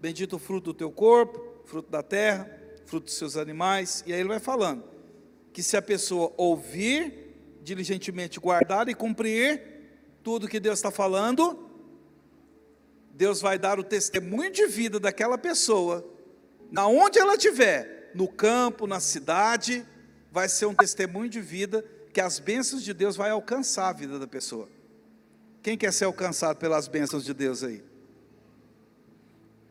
[0.00, 2.48] bendito o fruto do teu corpo, fruto da terra,
[2.86, 4.02] fruto dos seus animais.
[4.06, 4.84] E aí ele vai falando
[5.52, 9.60] que se a pessoa ouvir, diligentemente guardar e cumprir
[10.22, 11.65] tudo que Deus está falando,
[13.16, 16.06] Deus vai dar o testemunho de vida daquela pessoa,
[16.70, 19.86] na onde ela estiver, no campo, na cidade,
[20.30, 24.18] vai ser um testemunho de vida que as bênçãos de Deus vai alcançar a vida
[24.18, 24.68] da pessoa.
[25.62, 27.82] Quem quer ser alcançado pelas bênçãos de Deus aí?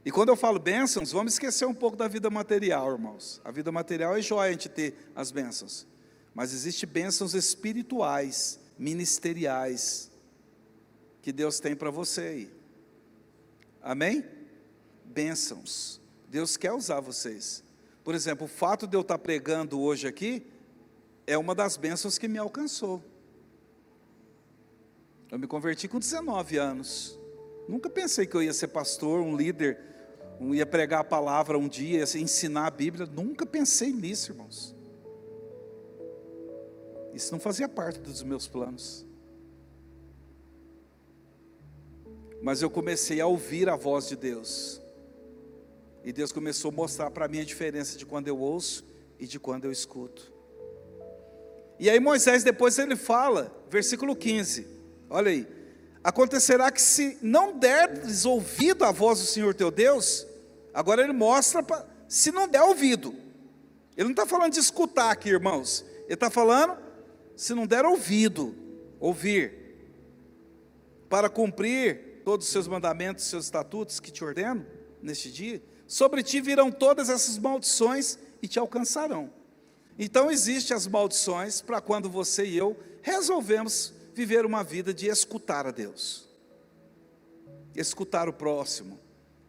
[0.04, 3.40] E quando eu falo bênçãos, vamos esquecer um pouco da vida material, irmãos.
[3.46, 5.86] A vida material é jóia a gente ter as bênçãos.
[6.34, 10.12] Mas existem bênçãos espirituais, ministeriais,
[11.22, 12.55] que Deus tem para você aí.
[13.86, 14.26] Amém?
[15.06, 16.02] Bênçãos.
[16.28, 17.64] Deus quer usar vocês.
[18.04, 20.46] Por exemplo, o fato de eu estar pregando hoje aqui
[21.28, 23.04] é uma das bênçãos que me alcançou.
[25.32, 27.20] Eu me converti com 19 anos.
[27.70, 29.80] Nunca pensei que eu ia ser pastor, um líder
[30.40, 33.06] um ia pregar a palavra um dia, ia ensinar a Bíblia.
[33.06, 34.76] Nunca pensei nisso, irmãos.
[37.14, 39.06] Isso não fazia parte dos meus planos.
[42.46, 44.80] Mas eu comecei a ouvir a voz de Deus.
[46.04, 48.86] E Deus começou a mostrar para mim a diferença de quando eu ouço
[49.20, 50.32] e de quando eu escuto.
[51.80, 54.68] E aí Moisés depois ele fala, versículo 15.
[55.10, 55.48] Olha aí.
[56.04, 60.28] Acontecerá que se não deres ouvido à voz do Senhor teu Deus,
[60.72, 63.16] agora ele mostra pra, se não der ouvido.
[63.98, 65.84] Ele não está falando de escutar aqui, irmãos.
[66.04, 66.78] Ele está falando
[67.36, 68.56] se não der ouvido,
[69.00, 69.52] ouvir,
[71.10, 74.66] para cumprir todos os seus mandamentos, seus estatutos que te ordeno
[75.00, 79.32] neste dia, sobre ti virão todas essas maldições e te alcançarão.
[79.98, 85.68] Então existem as maldições para quando você e eu resolvemos viver uma vida de escutar
[85.68, 86.28] a Deus,
[87.76, 89.00] escutar o próximo,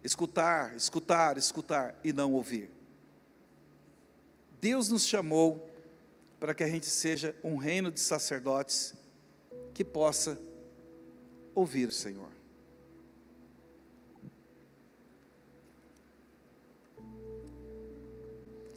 [0.05, 2.71] escutar, escutar, escutar e não ouvir.
[4.61, 5.71] Deus nos chamou
[6.39, 8.95] para que a gente seja um reino de sacerdotes
[9.73, 10.39] que possa
[11.55, 12.36] ouvir o Senhor.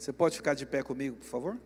[0.00, 1.58] Você pode ficar de pé comigo, por favor?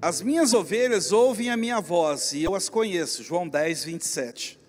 [0.00, 3.24] As minhas ovelhas ouvem a minha voz e eu as conheço.
[3.24, 4.63] João 10, 27.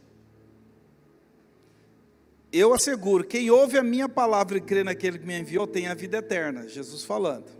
[2.57, 5.93] Eu asseguro: quem ouve a minha palavra e crê naquele que me enviou tem a
[5.93, 6.69] vida eterna.
[6.69, 7.51] Jesus falando.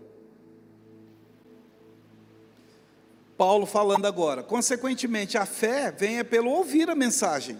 [3.38, 4.42] Paulo falando agora.
[4.42, 7.58] Consequentemente, a fé vem é pelo ouvir a mensagem.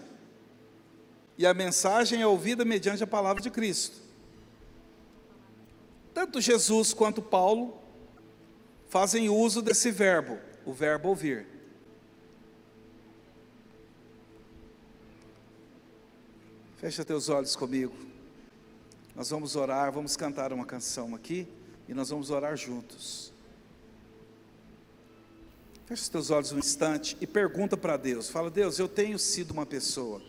[1.36, 4.00] E a mensagem é ouvida mediante a palavra de Cristo.
[6.14, 7.78] Tanto Jesus quanto Paulo
[8.88, 11.55] fazem uso desse verbo, o verbo ouvir.
[16.76, 17.94] Fecha teus olhos comigo.
[19.14, 21.48] Nós vamos orar, vamos cantar uma canção aqui
[21.88, 23.32] e nós vamos orar juntos.
[25.86, 28.28] Feche os teus olhos um instante e pergunta para Deus.
[28.28, 30.20] Fala, Deus, eu tenho sido uma pessoa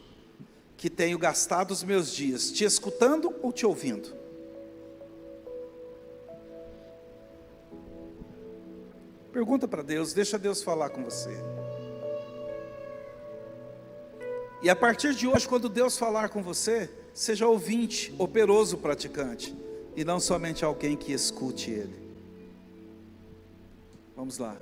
[0.78, 4.16] que tenho gastado os meus dias te escutando ou te ouvindo?
[9.34, 11.36] Pergunta para Deus, deixa Deus falar com você.
[14.62, 19.56] E a partir de hoje, quando Deus falar com você, seja ouvinte, operoso praticante,
[19.96, 22.08] e não somente alguém que escute Ele.
[24.16, 24.58] Vamos lá.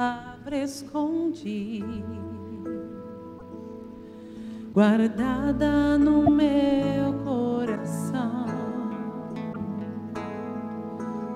[0.00, 1.84] palavra escondi,
[4.72, 7.29] guardada no meu coração,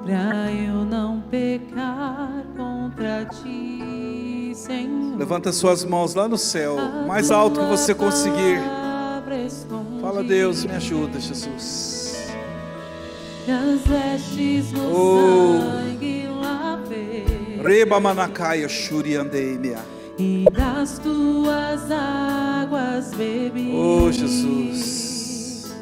[0.04, 5.18] pra eu não pecar contra ti, Senhor.
[5.18, 6.76] Levanta suas mãos lá no céu,
[7.06, 8.60] mais alto que você conseguir.
[10.00, 12.28] Fala, Deus, me ajuda, Jesus.
[14.90, 15.60] Oh.
[17.66, 19.78] Reba manakaia shuriandeimia.
[20.18, 23.72] e das tuas águas bebi.
[23.74, 25.74] Oh, Jesus.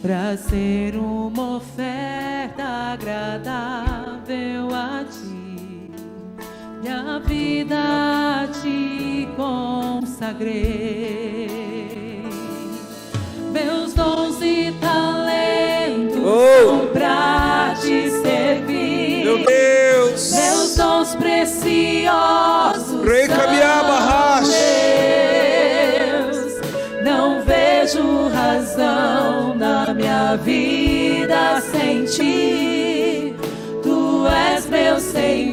[0.00, 2.27] Para ser uma oferta
[2.60, 5.90] agradável a ti,
[6.82, 11.48] minha vida ti consagrei.
[13.52, 16.66] Meus dons e talentos Oh.
[16.66, 19.24] são pra te servir.
[19.24, 20.32] Meu Deus.
[20.32, 23.36] Meus dons preciosos Rei são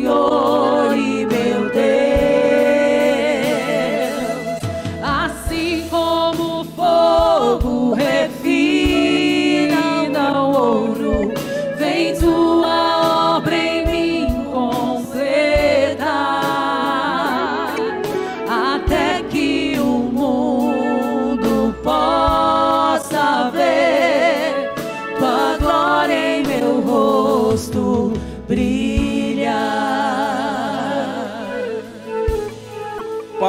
[0.06, 1.15] Senhor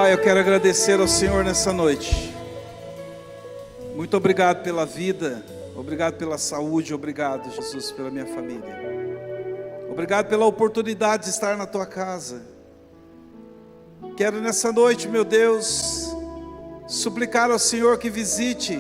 [0.07, 2.33] Pai, eu quero agradecer ao Senhor nessa noite.
[3.97, 5.45] Muito obrigado pela vida,
[5.75, 8.73] obrigado pela saúde, obrigado, Jesus, pela minha família.
[9.91, 12.41] Obrigado pela oportunidade de estar na tua casa.
[14.17, 16.15] Quero nessa noite, meu Deus,
[16.87, 18.79] suplicar ao Senhor que visite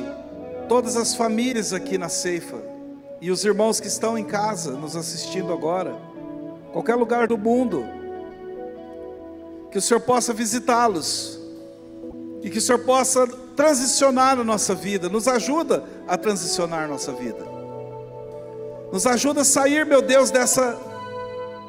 [0.68, 2.62] todas as famílias aqui na ceifa
[3.20, 5.92] e os irmãos que estão em casa nos assistindo agora,
[6.72, 7.84] qualquer lugar do mundo
[9.76, 11.38] que o Senhor possa visitá-los
[12.42, 17.12] e que o Senhor possa transicionar a nossa vida, nos ajuda a transicionar a nossa
[17.12, 17.44] vida,
[18.90, 20.78] nos ajuda a sair, meu Deus, dessa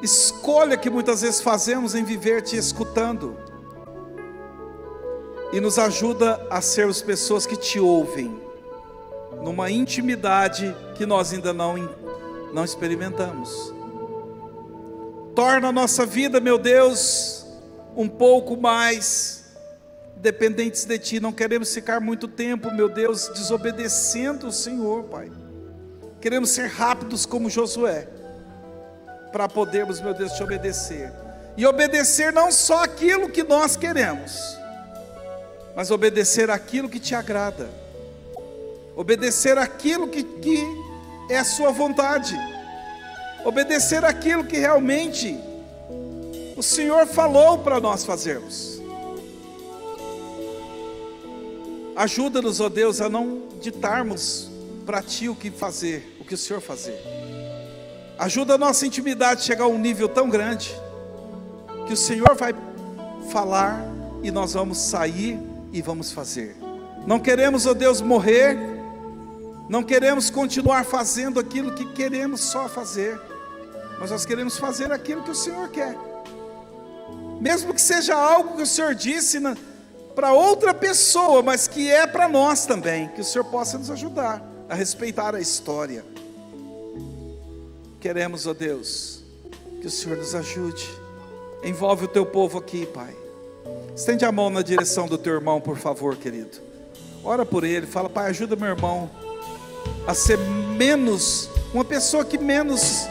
[0.02, 3.36] escolha que muitas vezes fazemos em viver te escutando,
[5.52, 8.40] e nos ajuda a sermos pessoas que te ouvem,
[9.42, 11.76] numa intimidade que nós ainda não,
[12.54, 13.70] não experimentamos.
[15.34, 17.37] Torna a nossa vida, meu Deus,
[17.98, 19.44] um pouco mais
[20.14, 21.18] dependentes de Ti.
[21.18, 25.32] Não queremos ficar muito tempo, meu Deus, desobedecendo o Senhor, Pai.
[26.20, 28.08] Queremos ser rápidos como Josué,
[29.32, 31.12] para podermos, meu Deus, te obedecer.
[31.56, 34.56] E obedecer não só aquilo que nós queremos,
[35.74, 37.68] mas obedecer aquilo que te agrada.
[38.94, 40.62] Obedecer aquilo que, que
[41.28, 42.36] é a Sua vontade.
[43.44, 45.47] Obedecer aquilo que realmente
[46.58, 48.82] o Senhor falou para nós fazermos.
[51.94, 54.50] Ajuda-nos, ó Deus, a não ditarmos
[54.84, 57.00] para Ti o que fazer, o que o Senhor fazer.
[58.18, 60.74] Ajuda a nossa intimidade a chegar a um nível tão grande
[61.86, 62.52] que o Senhor vai
[63.30, 63.80] falar
[64.24, 65.38] e nós vamos sair
[65.72, 66.56] e vamos fazer.
[67.06, 68.58] Não queremos, ó Deus, morrer,
[69.68, 73.16] não queremos continuar fazendo aquilo que queremos só fazer,
[74.00, 75.96] mas nós queremos fazer aquilo que o Senhor quer
[77.40, 79.38] mesmo que seja algo que o Senhor disse
[80.14, 84.42] para outra pessoa, mas que é para nós também, que o Senhor possa nos ajudar
[84.68, 86.04] a respeitar a história.
[88.00, 89.22] Queremos, ó Deus,
[89.80, 90.88] que o Senhor nos ajude.
[91.62, 93.14] Envolve o teu povo aqui, Pai.
[93.94, 96.58] Estende a mão na direção do teu irmão, por favor, querido.
[97.24, 99.10] Ora por ele, fala, Pai, ajuda meu irmão
[100.06, 103.06] a ser menos, uma pessoa que menos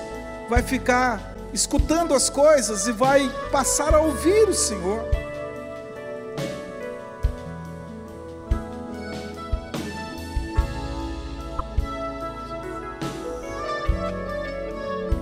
[0.49, 5.03] vai ficar escutando as coisas e vai passar a ouvir o Senhor.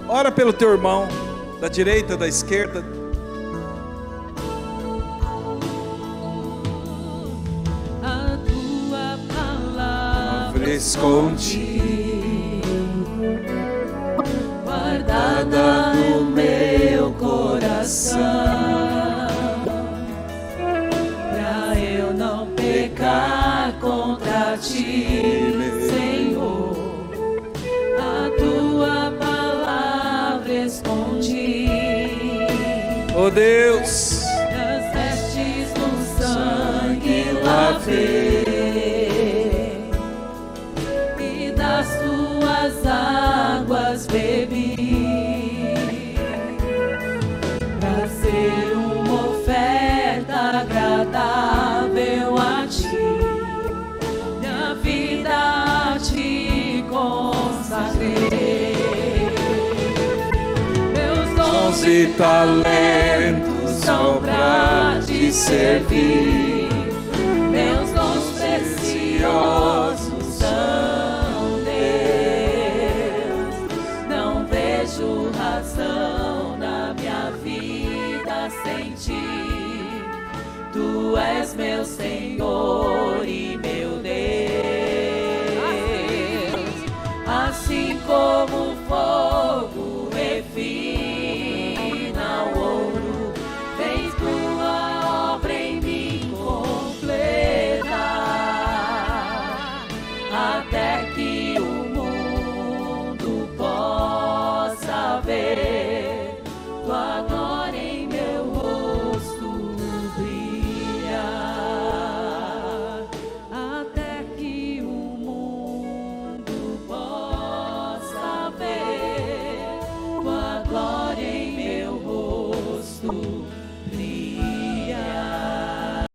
[0.07, 1.07] Ora pelo teu irmão,
[1.59, 2.83] da direita, da esquerda,
[10.75, 11.74] esconde.
[15.35, 18.19] morada no meu coração.
[21.29, 25.51] Pra eu não pecar contra ti,
[25.89, 26.77] Senhor,
[27.99, 31.67] a tua palavra escondi.
[33.17, 33.74] Oh Deus
[62.17, 66.44] talentos saudade pra te servir.